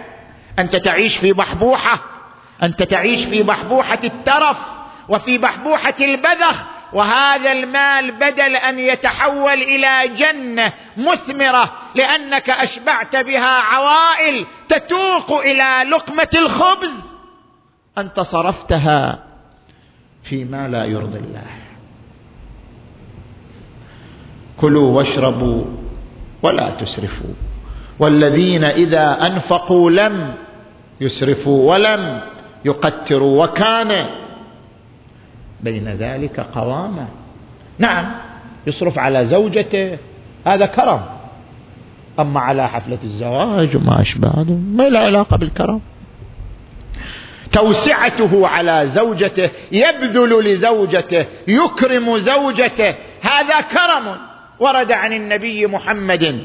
أنت 0.60 0.76
تعيش 0.76 1.18
في 1.18 1.34
بحبوحة 1.34 2.00
أنت 2.64 2.84
تعيش 2.84 3.26
في 3.26 3.44
بحبوحة 3.44 4.00
الترف 4.04 4.58
وفي 5.10 5.38
بحبوحة 5.38 5.96
البذخ. 6.02 6.64
وهذا 6.94 7.52
المال 7.52 8.12
بدل 8.12 8.56
أن 8.56 8.80
يتحول 8.80 9.62
إلى 9.62 10.08
جنة 10.16 10.74
مثمرة 10.98 11.72
لأنك 11.96 12.50
أشبعت 12.50 13.16
بها 13.16 13.62
عوائل 13.62 14.46
تتوق 14.70 15.40
إلى 15.40 15.90
لقمة 15.90 16.30
الخبز 16.36 17.14
أنت 17.98 18.20
صرفتها 18.20 19.24
فيما 20.24 20.68
لا 20.68 20.86
يرضي 20.86 21.20
الله. 21.20 21.52
كلوا 24.58 24.98
واشربوا 24.98 25.66
ولا 26.44 26.70
تسرفوا. 26.70 27.34
والذين 28.00 28.64
إذا 28.64 29.28
أنفقوا 29.28 29.92
لم 29.92 30.34
يسرفوا 31.02 31.72
ولم 31.74 32.22
يقتروا 32.66 33.44
وكان 33.44 34.06
بين 35.64 35.88
ذلك 35.90 36.40
قواما 36.40 37.08
نعم 37.80 38.12
يصرف 38.68 39.00
على 39.00 39.26
زوجته 39.26 39.98
هذا 40.48 40.66
كرم. 40.66 41.02
أما 42.20 42.40
على 42.40 42.70
حفلة 42.70 43.00
الزواج 43.04 43.76
وما 43.76 44.02
أشبه 44.02 44.44
ما 44.44 44.90
له 44.90 45.00
علاقة 45.00 45.38
بالكرم. 45.38 45.82
توسعته 47.52 48.48
على 48.48 48.88
زوجته 48.88 49.50
يبذل 49.72 50.54
لزوجته 50.54 51.26
يكرم 51.48 52.18
زوجته 52.18 52.96
هذا 53.22 53.62
كرم. 53.62 54.18
ورد 54.60 54.92
عن 54.92 55.14
النبي 55.14 55.68
محمد 55.68 56.44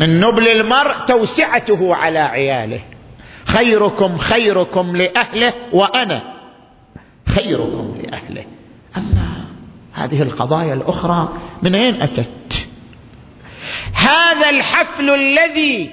من 0.00 0.20
نبل 0.20 0.48
المرء 0.48 1.04
توسعته 1.06 1.94
على 1.94 2.18
عياله. 2.18 2.80
خيركم 3.44 4.18
خيركم 4.18 4.96
لأهله 4.96 5.52
وأنا 5.72 6.22
خيركم 7.28 7.98
لأهله. 8.02 8.44
أما 8.96 9.46
هذه 9.92 10.22
القضايا 10.22 10.74
الأخرى 10.74 11.28
من 11.62 11.74
أين 11.74 12.02
أتت؟ 12.02 12.66
هذا 13.94 14.50
الحفل 14.50 15.10
الذي 15.10 15.90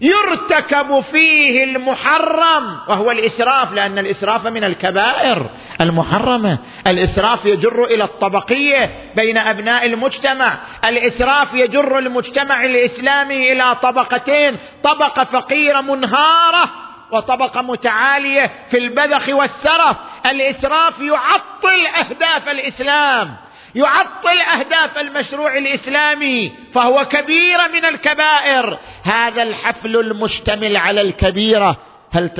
يرتكب 0.00 1.00
فيه 1.00 1.64
المحرم 1.64 2.76
وهو 2.88 3.10
الإسراف 3.10 3.72
لأن 3.72 3.98
الإسراف 3.98 4.46
من 4.46 4.64
الكبائر. 4.64 5.50
المحرمة. 5.80 6.58
الإسراف 6.86 7.44
يجر 7.44 7.84
إلى 7.84 8.04
الطبقية 8.04 9.12
بين 9.16 9.38
أبناء 9.38 9.86
المجتمع. 9.86 10.58
الإسراف 10.84 11.54
يجر 11.54 11.98
المجتمع 11.98 12.64
الإسلامي 12.64 13.52
إلى 13.52 13.76
طبقتين 13.82 14.56
طبقة 14.84 15.24
فقيرة 15.24 15.80
منهارة 15.80 16.70
وطبقة 17.12 17.62
متعالية 17.62 18.52
في 18.70 18.78
البذخ 18.78 19.28
والسرف. 19.28 19.96
الإسراف 20.26 21.00
يعطل 21.00 21.86
أهداف 21.98 22.48
الإسلام 22.50 23.36
يعطل 23.74 24.40
أهداف 24.58 24.98
المشروع 24.98 25.56
الإسلامي 25.56 26.52
فهو 26.74 27.04
كبيره 27.04 27.66
من 27.66 27.84
الكبائر. 27.84 28.78
هذا 29.02 29.42
الحفل 29.42 29.96
المشتمل 29.96 30.76
على 30.76 31.00
الكبيرة. 31.00 31.76
هل 32.10 32.30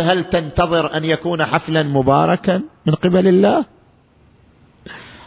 هل 0.00 0.24
تنتظر 0.24 0.96
أن 0.96 1.04
يكون 1.04 1.44
حفلا 1.44 1.82
مباركا 1.82 2.62
من 2.86 2.94
قبل 2.94 3.28
الله؟ 3.28 3.64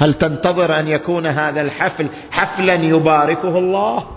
هل 0.01 0.13
تنتظر 0.13 0.79
أن 0.79 0.87
يكون 0.87 1.27
هذا 1.27 1.61
الحفل 1.61 2.09
حفلا 2.31 2.73
يباركه 2.73 3.57
الله؟ 3.57 4.07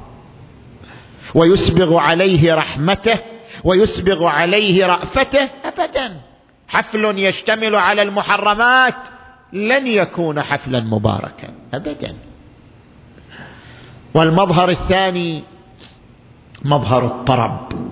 ويسبغ 1.34 1.96
عليه 1.96 2.54
رحمته 2.54 3.18
ويسبغ 3.64 4.26
عليه 4.26 4.86
رأفته؟ 4.86 5.48
ابدا. 5.64 6.16
حفل 6.68 7.18
يشتمل 7.18 7.74
على 7.74 8.02
المحرمات. 8.02 8.94
لن 9.52 9.86
يكون 9.86 10.42
حفلا 10.42 10.80
مباركا. 10.80 11.48
ابدا. 11.74 12.14
والمظهر 14.14 14.68
الثاني 14.68 15.44
مظهر 16.64 17.06
الطرب. 17.06 17.83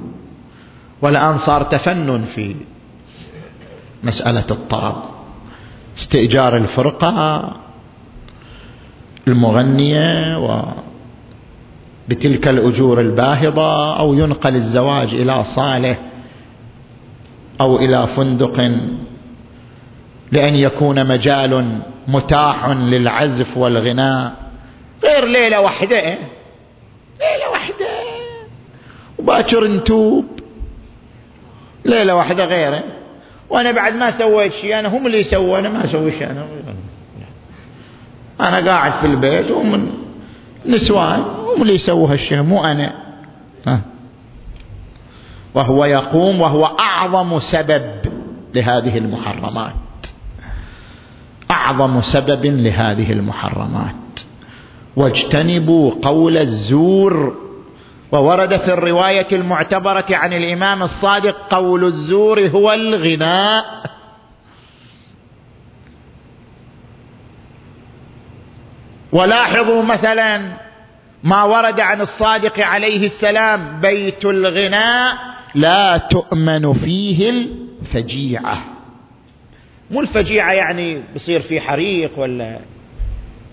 والان 1.02 1.38
صار 1.38 1.62
تفنن 1.62 2.24
في 2.24 2.56
مسألة 4.02 4.44
الطرب 4.50 5.02
استئجار 5.98 6.56
الفرقة 6.56 7.52
المغنية 9.28 10.38
و 10.38 10.62
بتلك 12.08 12.48
الأجور 12.48 13.00
الباهظة 13.00 13.98
أو 13.98 14.14
ينقل 14.14 14.56
الزواج 14.56 15.14
إلى 15.14 15.44
صاله 15.44 15.98
أو 17.60 17.76
إلى 17.76 18.06
فندق 18.06 18.60
لأن 20.32 20.56
يكون 20.56 21.06
مجال 21.08 21.82
متاح 22.08 22.68
للعزف 22.68 23.56
والغناء. 23.56 24.34
غير 25.04 25.24
ليلة 25.24 25.60
واحدة 25.60 26.00
ليلة 27.20 27.50
واحدة. 27.52 27.88
وباكر 29.18 29.64
نتوب. 29.66 30.41
ليلة 31.84 32.14
واحدة 32.14 32.44
غيره. 32.44 32.82
وأنا 33.50 33.70
بعد 33.72 33.94
ما 33.94 34.18
سويت 34.18 34.52
شيء 34.52 34.78
أنا 34.78 34.88
هم 34.88 35.06
اللي 35.06 35.22
سووا 35.22 35.58
أنا 35.58 35.68
ما 35.68 35.84
أسوي 35.84 36.12
شيء 36.12 36.30
أنا 36.30 36.46
أنا 38.40 38.70
قاعد 38.70 38.92
في 39.00 39.06
البيت 39.06 39.50
ومن 39.50 39.90
نسوان 40.66 41.20
هم 41.20 41.62
اللي 41.62 41.74
يسووا 41.74 42.12
هالشيء 42.12 42.42
مو 42.42 42.64
أنا. 42.64 42.92
ها. 43.66 43.80
وهو 45.54 45.84
يقوم 45.84 46.40
وهو 46.40 46.64
أعظم 46.64 47.38
سبب 47.38 47.82
لهذه 48.54 48.98
المحرمات. 48.98 49.74
أعظم 51.50 52.00
سبب 52.00 52.46
لهذه 52.46 53.12
المحرمات. 53.12 53.94
واجتنبوا 54.96 55.92
قول 56.02 56.38
الزور 56.38 57.36
وورد 58.12 58.56
في 58.56 58.72
الرواية 58.72 59.26
المعتبرة 59.32 60.04
عن 60.10 60.32
الإمام 60.32 60.82
الصادق 60.82 61.36
قول 61.54 61.84
الزور 61.84 62.40
هو 62.40 62.72
الغناء. 62.72 63.82
ولاحظوا 69.12 69.82
مثلا 69.82 70.56
ما 71.24 71.44
ورد 71.44 71.80
عن 71.80 72.00
الصادق 72.00 72.60
عليه 72.60 73.06
السلام 73.06 73.80
بيت 73.80 74.24
الغناء 74.24 75.18
لا 75.54 75.96
تؤمن 75.96 76.74
فيه 76.74 77.30
الفجيعة. 77.30 78.64
مو 79.90 80.00
الفجيعة 80.00 80.52
يعني 80.52 81.02
بصير 81.14 81.40
في 81.40 81.60
حريق 81.60 82.10
ولا 82.16 82.58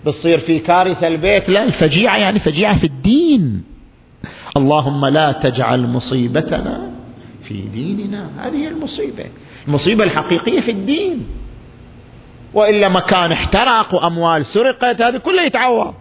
بصير 0.06 0.38
في 0.40 0.58
كارثة 0.58 1.06
البيت 1.06 1.48
لا 1.48 1.62
الفجيعة 1.64 2.16
يعني 2.16 2.38
فجيعة 2.38 2.78
في 2.78 2.84
الدين. 2.84 3.69
اللهم 4.56 5.06
لا 5.06 5.32
تجعل 5.32 5.86
مصيبتنا 5.86 6.90
في 7.48 7.54
ديننا. 7.54 8.30
هذه 8.38 8.68
المصيبة. 8.68 9.26
المصيبة 9.68 10.04
الحقيقية 10.04 10.60
في 10.60 10.70
الدين. 10.70 11.26
وإلا 12.54 12.88
مكان 12.88 13.32
احترق 13.32 13.94
وأموال 13.94 14.46
سرقت 14.46 15.02
هذه 15.02 15.16
كلها 15.16 15.44
يتعوض. 15.44 15.94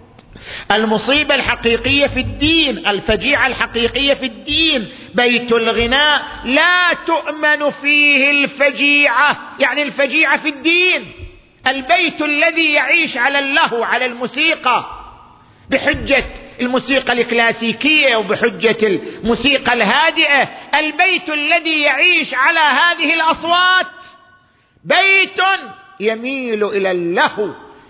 المصيبة 0.71 1.35
الحقيقية 1.35 2.07
في 2.07 2.19
الدين 2.19 2.87
الفجيعة 2.87 3.47
الحقيقية 3.47 4.13
في 4.13 4.25
الدين. 4.25 4.87
بيت 5.15 5.51
الغناء 5.51 6.21
لا 6.45 6.93
تؤمن 7.07 7.69
فيه 7.69 8.31
الفجيعة. 8.31 9.37
يعني 9.59 9.83
الفجيعة 9.83 10.37
في 10.37 10.49
الدين. 10.49 11.11
البيت 11.67 12.21
الذي 12.21 12.73
يعيش 12.73 13.17
على 13.17 13.39
اللهو 13.39 13.83
على 13.83 14.05
الموسيقى 14.05 14.85
بحجة 15.69 16.25
الموسيقى 16.61 17.13
الكلاسيكية 17.13 18.15
وبحجة 18.15 18.77
الموسيقى 18.83 19.73
الهادئة 19.73 20.43
البيت 20.79 21.29
الذي 21.29 21.81
يعيش 21.81 22.33
على 22.33 22.59
هذه 22.59 23.13
الأصوات 23.13 23.85
بيت 24.83 25.41
يميل 25.99 26.63
إلى 26.63 26.91
اللهو 26.91 27.49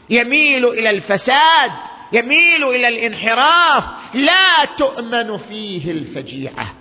يميل 0.09 0.65
إلى 0.65 0.89
الفساد 0.89 1.71
يميل 2.13 2.63
إلى 2.63 2.87
الانحراف 2.87 3.83
لا 4.13 4.65
تؤمن 4.77 5.37
فيه 5.37 5.91
الفجيعة. 5.91 6.73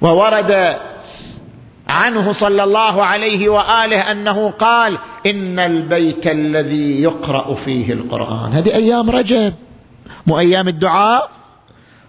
وورد 0.00 0.80
عنه 1.88 2.32
صلى 2.32 2.64
الله 2.64 3.04
عليه 3.04 3.48
وآله 3.48 4.12
أنه 4.12 4.50
قال 4.50 4.98
إن 5.26 5.58
البيت 5.58 6.26
الذي 6.26 7.02
يقرأ 7.02 7.54
فيه 7.54 7.92
القرآن. 7.92 8.52
هذه 8.52 8.74
أيام 8.74 9.10
رجب. 9.10 9.54
مو 10.26 10.38
أيام 10.38 10.68
الدعاء؟ 10.68 11.30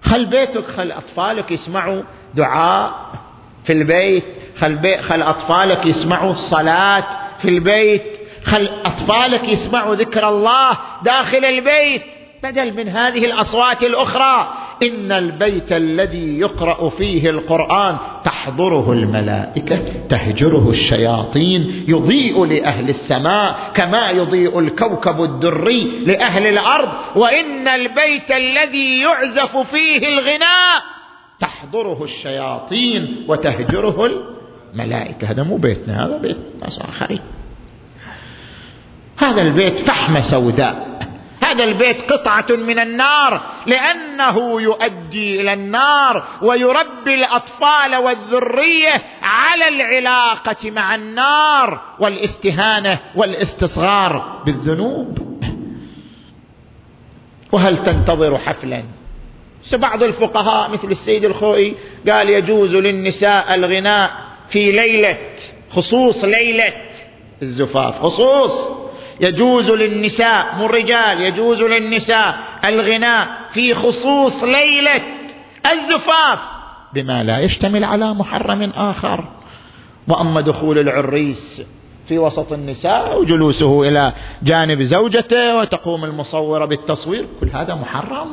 خل 0.02 0.26
بيتك 0.26 0.64
خل 0.78 0.92
أطفالك 0.92 1.52
يسمعوا 1.52 2.04
دعاء 2.36 2.92
في 3.66 3.74
البيت. 3.74 4.24
خل, 4.58 4.76
بي 4.76 4.98
خل 4.98 5.22
أطفالك 5.22 5.86
يسمعوا 5.86 6.32
الصلاة 6.32 7.04
في 7.42 7.50
البيت. 7.50 8.20
خل 8.44 8.70
أطفالك 8.86 9.50
يسمعوا 9.50 9.96
ذكر 9.96 10.30
الله 10.30 10.78
داخل 11.04 11.46
البيت. 11.46 12.04
بدل 12.44 12.74
من 12.74 12.88
هذه 12.90 13.26
الأصوات 13.26 13.84
الأخرى 13.84 14.54
إن 14.84 15.12
البيت 15.12 15.72
الذي 15.72 16.40
يقرأ 16.40 16.90
فيه 16.90 17.30
القرآن 17.30 17.98
تحضره 18.24 18.92
الملائكة 18.92 19.80
تهجره 20.10 20.70
الشياطين 20.70 21.86
يضيء 21.88 22.46
لأهل 22.46 22.90
السماء 22.90 23.72
كما 23.74 24.10
يضيء 24.10 24.60
الكوكب 24.60 25.22
الدري 25.24 26.06
لأهل 26.06 26.48
الأرض. 26.48 26.90
وإن 27.16 27.68
البيت 27.68 28.32
الذي 28.32 29.02
يعزف 29.02 29.58
فيه 29.58 30.08
الغناء 30.08 30.84
تحضره 31.40 32.04
الشياطين 32.04 33.26
وتهجره 33.28 34.10
الملائكة. 34.74 35.32
هذا 35.32 35.44
مو 35.44 35.58
بيتنا 35.58 36.06
هذا 36.06 36.18
بيت 36.18 36.38
ناس 36.62 36.80
آخرين. 36.80 37.22
هذا 39.18 39.42
البيت 39.42 39.80
فحمة 39.80 40.22
سوداء. 40.22 41.00
هذا 41.42 41.64
البيت 41.64 42.12
قطعة 42.12 42.46
من 42.50 42.80
النار 42.80 43.42
لأنه 43.66 44.62
يؤدي 44.62 45.42
إلى 45.42 45.54
النار 45.54 46.24
ويربي 46.42 47.14
الأطفال 47.14 47.96
والذرية 47.96 48.94
على 49.22 49.68
العلاقة 49.68 50.72
مع 50.72 50.96
النار 50.96 51.82
والاستهانة 52.00 53.00
والاستصغار 53.16 54.44
بالذنوب. 54.46 55.28
وهل 57.52 57.84
تنتظر 57.84 58.38
حفلا؟ 58.38 58.84
بعض 59.74 60.04
الفقهاء 60.04 60.70
مثل 60.70 60.92
السيد 60.92 61.26
الخوئي 61.26 61.76
قال 62.10 62.30
يجوز 62.30 62.76
للنساء 62.76 63.56
الغناء 63.56 64.12
في 64.50 64.72
ليلة 64.72 65.18
خصوص 65.72 66.24
ليلة 66.24 66.74
الزفاف 67.42 68.02
خصوص. 68.02 68.87
يجوز 69.22 69.72
للنساء 69.72 70.56
مو 70.56 70.66
الرجال 70.66 71.22
يجوز 71.22 71.62
للنساء 71.62 72.38
الغناء 72.66 73.28
في 73.54 73.76
خصوص 73.76 74.44
ليلة 74.44 75.02
الزفاف 75.72 76.40
بما 76.94 77.24
لا 77.24 77.40
يشتمل 77.40 77.84
على 77.84 78.14
محرم 78.14 78.72
آخر. 78.76 79.30
وأما 80.08 80.42
دخول 80.42 80.80
العريس 80.80 81.62
في 82.08 82.20
وسط 82.20 82.54
النساء 82.54 83.20
وجلوسه 83.22 83.90
إلى 83.90 84.14
جانب 84.44 84.82
زوجته 84.82 85.58
وتقوم 85.58 86.06
المصورة 86.06 86.66
بالتصوير 86.66 87.28
كل 87.42 87.50
هذا 87.54 87.76
محرم. 87.76 88.28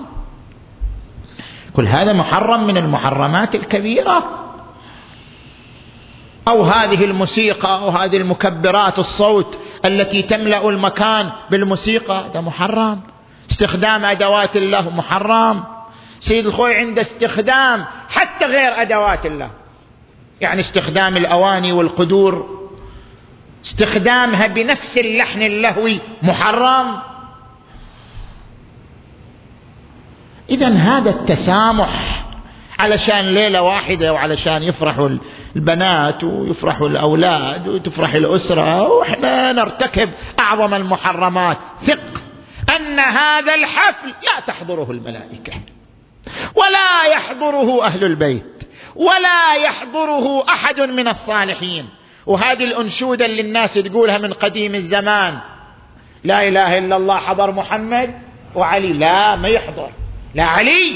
كل 1.77 1.87
هذا 1.87 2.13
محرم 2.13 2.67
من 2.67 2.77
المحرمات 2.77 3.55
الكبيرة. 3.55 4.45
أو 6.49 6.63
هذه 6.63 7.05
الموسيقى 7.05 7.79
أو 7.79 7.89
هذه 7.89 8.17
المكبرات 8.17 8.99
الصوت 8.99 9.59
التي 9.85 10.23
تملأ 10.23 10.69
المكان 10.69 11.31
بالموسيقى 11.51 12.25
هذا 12.31 12.41
محرم. 12.41 13.01
استخدام 13.51 14.05
أدوات 14.05 14.57
الله 14.57 14.91
محرم. 14.91 15.65
سيد 16.21 16.47
الخوي 16.47 16.75
عند 16.75 16.99
استخدام 16.99 17.85
حتى 18.09 18.45
غير 18.45 18.81
أدوات 18.83 19.27
الله. 19.27 19.51
يعني 20.41 20.61
استخدام 20.61 21.17
الأواني 21.17 21.73
والقدور. 21.73 22.65
استخدامها 23.65 24.47
بنفس 24.47 24.99
اللحن 24.99 25.43
اللهوي 25.43 26.01
محرم. 26.23 26.97
اذا 30.51 30.69
هذا 30.69 31.11
التسامح 31.11 32.25
علشان 32.79 33.25
ليلة 33.25 33.63
واحدة 33.63 34.13
وعلشان 34.13 34.63
يفرحوا 34.63 35.09
البنات 35.57 36.25
ويفرحوا 36.25 36.89
الأولاد 36.89 37.69
وتفرح 37.69 38.15
الأسرة 38.15 38.89
وإحنا 38.89 39.53
نرتكب 39.53 40.11
أعظم 40.39 40.75
المحرمات. 40.75 41.59
ثق 41.87 42.23
أن 42.77 42.99
هذا 42.99 43.55
الحفل 43.55 44.09
لا 44.09 44.41
تحضره 44.47 44.91
الملائكة 44.91 45.53
ولا 46.55 47.05
يحضره 47.13 47.85
أهل 47.87 48.05
البيت 48.05 48.65
ولا 48.97 49.55
يحضره 49.55 50.45
أحد 50.49 50.81
من 50.81 51.09
الصالحين. 51.09 51.89
وهذه 52.27 52.65
الأنشودة 52.65 53.27
اللي 53.27 53.41
الناس 53.41 53.75
تقولها 53.75 54.19
من 54.19 54.33
قديم 54.33 54.75
الزمان. 54.75 55.39
لا 56.25 56.49
إله 56.49 56.79
إلا 56.79 56.97
الله 56.97 57.17
حضر 57.17 57.53
محمد 57.53 58.15
وعلي. 58.55 58.93
لا 58.93 59.37
ما 59.37 59.49
يحضر. 59.49 59.91
لا 60.35 60.45
علي 60.45 60.95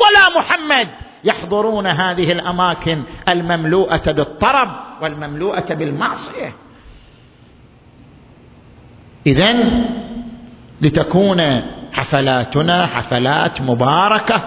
ولا 0.00 0.38
محمد. 0.40 0.88
يحضرون 1.24 1.86
هذه 1.86 2.32
الأماكن 2.32 3.02
المملوءة 3.28 4.12
بالطرب 4.12 4.70
والمملوءة 5.02 5.74
بالمعصية. 5.74 6.54
اذا 9.26 9.54
لتكون 10.80 11.62
حفلاتنا 11.92 12.86
حفلات 12.86 13.60
مباركة 13.60 14.42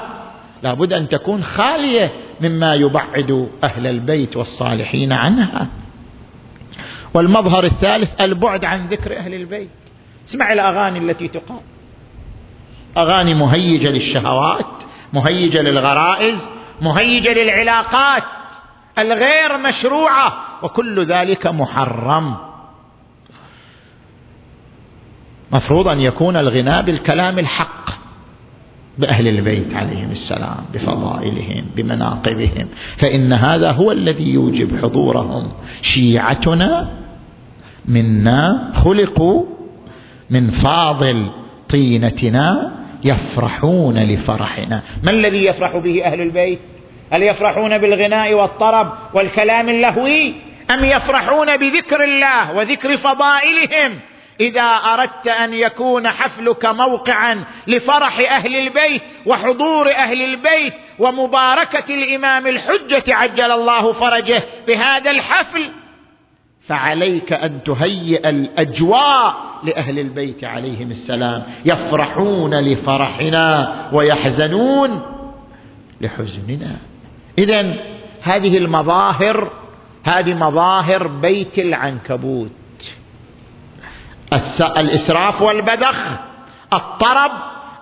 لابد 0.63 0.93
أن 0.93 1.09
تكون 1.09 1.43
خالية 1.43 2.11
مما 2.41 2.74
يبعد 2.74 3.49
أهل 3.63 3.88
البيت 3.88 4.38
والصالحين 4.38 5.13
عنها. 5.13 5.67
والمظهر 7.13 7.63
الثالث 7.63 8.22
البعد 8.22 8.65
عن 8.65 8.88
ذكر 8.88 9.17
أهل 9.17 9.34
البيت. 9.34 9.69
اسمع 10.30 10.53
الأغاني 10.53 10.99
التي 10.99 11.28
تقال 11.28 11.61
أغاني 12.97 13.34
مهيجة 13.34 13.91
للشهوات 13.91 14.65
مهيجة 15.13 15.61
للغرائز 15.61 16.49
مهيجه 16.82 17.34
للعلاقات 17.34 18.24
الغير 19.00 19.58
مشروعة 19.58 20.34
وكل 20.64 21.06
ذلك 21.06 21.48
محرم. 21.48 22.36
مفروض 25.52 25.88
أن 25.88 26.02
يكون 26.02 26.38
الغناء 26.38 26.82
بالكلام 26.82 27.40
الحق 27.40 27.90
بأهل 28.98 29.28
البيت 29.28 29.74
عليهم 29.74 30.12
السلام 30.12 30.66
بفضائلهم 30.74 31.66
بمناقبهم 31.76 32.68
فإن 32.98 33.34
هذا 33.34 33.72
هو 33.72 33.92
الذي 33.92 34.34
يوجب 34.34 34.82
حضورهم. 34.82 35.52
شيعتنا 35.82 36.92
منا 37.86 38.72
خلقوا 38.76 39.46
من 40.30 40.50
فاضل 40.50 41.32
طينتنا 41.70 42.81
يفرحون 43.04 43.99
لفرحنا. 43.99 44.84
ما 45.04 45.12
الذي 45.12 45.45
يفرح 45.45 45.78
به 45.78 46.06
أهل 46.06 46.22
البيت؟ 46.22 46.60
هل 47.12 47.24
يفرحون 47.24 47.78
بالغناء 47.78 48.34
والطرب 48.34 48.93
والكلام 49.14 49.70
اللهوي؟ 49.70 50.34
أم 50.72 50.86
يفرحون 50.86 51.58
بذكر 51.58 52.04
الله 52.04 52.56
وذكر 52.56 52.97
فضائلهم؟ 52.97 53.99
إذا 54.41 54.62
أردت 54.64 55.28
أن 55.28 55.54
يكون 55.54 56.08
حفلك 56.08 56.66
موقعا 56.66 57.43
لفرح 57.68 58.20
أهل 58.20 58.56
البيت 58.56 59.02
وحضور 59.26 59.91
أهل 59.91 60.22
البيت 60.22 60.74
ومباركة 60.99 61.93
الإمام 61.93 62.47
الحجة 62.47 63.04
عجل 63.16 63.52
الله 63.52 63.93
فرجه 63.93 64.43
بهذا 64.68 65.12
الحفل 65.12 65.72
فعليك 66.72 67.34
أن 67.34 67.63
تهيئ 67.63 68.30
الأجواء 68.30 69.36
لأهل 69.63 69.99
البيت 69.99 70.43
عليهم 70.43 70.91
السلام. 70.91 71.43
يفرحون 71.65 72.59
لفرحنا 72.59 73.74
ويحزنون 73.93 75.01
لحزننا. 76.01 76.78
اذا 77.38 77.76
هذه 78.22 78.57
المظاهر 78.57 79.51
هذه 80.03 80.34
مظاهر 80.34 81.07
بيت 81.07 81.59
العنكبوت. 81.59 82.51
الإسراف 84.78 85.41
والبذخ 85.41 85.95
الطرب 86.74 87.32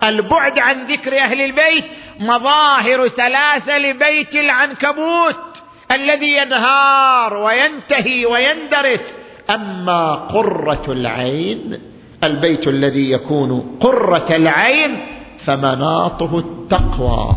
البعد 0.03 0.59
عن 0.59 0.85
ذكر 0.87 1.17
أهل 1.17 1.41
البيت 1.41 1.85
مظاهر 2.19 3.07
ثلاثة 3.07 3.77
لبيت 3.77 4.35
العنكبوت. 4.35 5.48
الذي 5.91 6.37
ينهار 6.37 7.33
وينتهي 7.33 8.25
ويندرس 8.25 9.01
أما 9.49 10.13
قرة 10.13 10.83
العين 10.87 11.79
البيت 12.23 12.67
الذي 12.67 13.11
يكون 13.11 13.77
قرة 13.79 14.27
العين 14.29 14.97
فمناطه 15.45 16.39
التقوى 16.39 17.35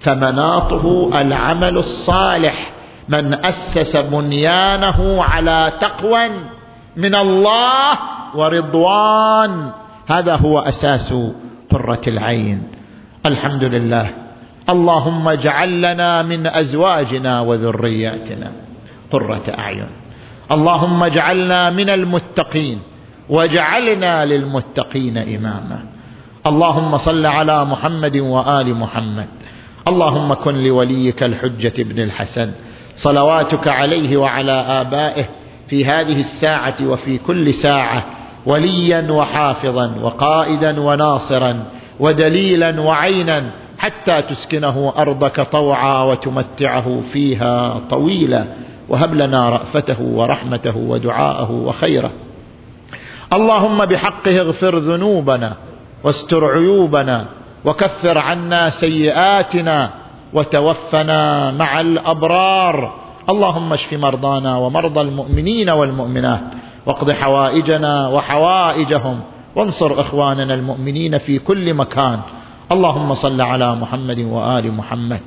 فمناطه 0.00 1.10
العمل 1.20 1.78
الصالح 1.78 2.70
من 3.08 3.34
أسس 3.44 3.96
بنيانه 3.96 5.22
على 5.22 5.72
تقوى 5.80 6.28
من 6.96 7.14
الله 7.14 7.98
ورضوان 8.34 9.70
هذا 10.06 10.36
هو 10.36 10.58
أساس 10.58 11.14
قرة 11.70 12.00
العين. 12.06 12.62
الحمد 13.26 13.64
لله. 13.64 14.23
اللهم 14.68 15.28
اجعل 15.28 15.82
لنا 15.82 16.22
من 16.22 16.46
أزواجنا 16.46 17.40
وذرياتنا 17.40 18.52
قرة 19.10 19.42
أعين. 19.58 19.86
اللهم 20.52 21.02
اجعلنا 21.02 21.70
من 21.70 21.90
المتقين 21.90 22.78
واجعلنا 23.28 24.24
للمتقين 24.24 25.18
إماما. 25.18 25.84
اللهم 26.46 26.98
صل 26.98 27.26
على 27.26 27.64
محمد 27.64 28.16
وآل 28.16 28.74
محمد. 28.74 29.28
اللهم 29.88 30.32
كن 30.34 30.54
لوليك 30.64 31.22
الحجة 31.22 31.82
بن 31.82 32.02
الحسن. 32.02 32.50
صلواتك 32.96 33.68
عليه 33.68 34.16
وعلى 34.16 34.52
آبائه 34.52 35.24
في 35.68 35.84
هذه 35.84 36.20
الساعة 36.20 36.76
وفي 36.82 37.18
كل 37.18 37.54
ساعة 37.54 38.04
وليا 38.46 39.10
وحافظا 39.10 39.94
وقائدا 40.02 40.80
وناصرا 40.80 41.64
ودليلا 42.00 42.80
وعينا 42.80 43.50
حتى 43.84 44.22
تسكنه 44.22 44.92
أرضك 44.98 45.40
طوعا 45.40 46.02
وتمتعه 46.02 47.02
فيها 47.12 47.80
طويلا. 47.90 48.44
وهب 48.88 49.14
لنا 49.14 49.48
رأفته 49.48 50.00
ورحمته 50.00 50.76
ودعاءه 50.76 51.50
وخيره. 51.50 52.10
اللهم 53.32 53.84
بحقه 53.84 54.40
اغفر 54.40 54.76
ذنوبنا 54.78 55.56
واستر 56.04 56.44
عيوبنا 56.44 57.24
وكفر 57.64 58.18
عنا 58.18 58.70
سيئاتنا 58.70 59.90
وتوفنا 60.32 61.50
مع 61.50 61.80
الأبرار. 61.80 62.94
اللهم 63.28 63.72
اشف 63.72 63.92
مرضانا 63.92 64.56
ومرضى 64.56 65.00
المؤمنين 65.00 65.70
والمؤمنات 65.70 66.40
واقض 66.86 67.10
حوائجنا 67.10 68.08
وحوائجهم. 68.08 69.20
وانصر 69.56 70.00
إخواننا 70.00 70.54
المؤمنين 70.54 71.18
في 71.18 71.38
كل 71.38 71.74
مكان. 71.74 72.20
اللهم 72.74 73.14
صل 73.14 73.40
على 73.40 73.74
محمد 73.74 74.18
وآل 74.18 74.72
محمد. 74.72 75.20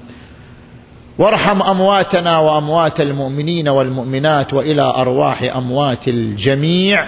وارحم 1.19 1.61
أمواتنا 1.61 2.39
وأموات 2.39 3.01
المؤمنين 3.01 3.69
والمؤمنات 3.69 4.53
وإلى 4.53 4.81
أرواح 4.81 5.43
أموات 5.55 6.07
الجميع. 6.07 7.05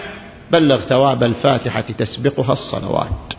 بلغ 0.51 0.77
ثواب 0.77 1.23
الفاتحة 1.23 1.81
تسبقها 1.81 2.53
الصلوات. 2.53 3.38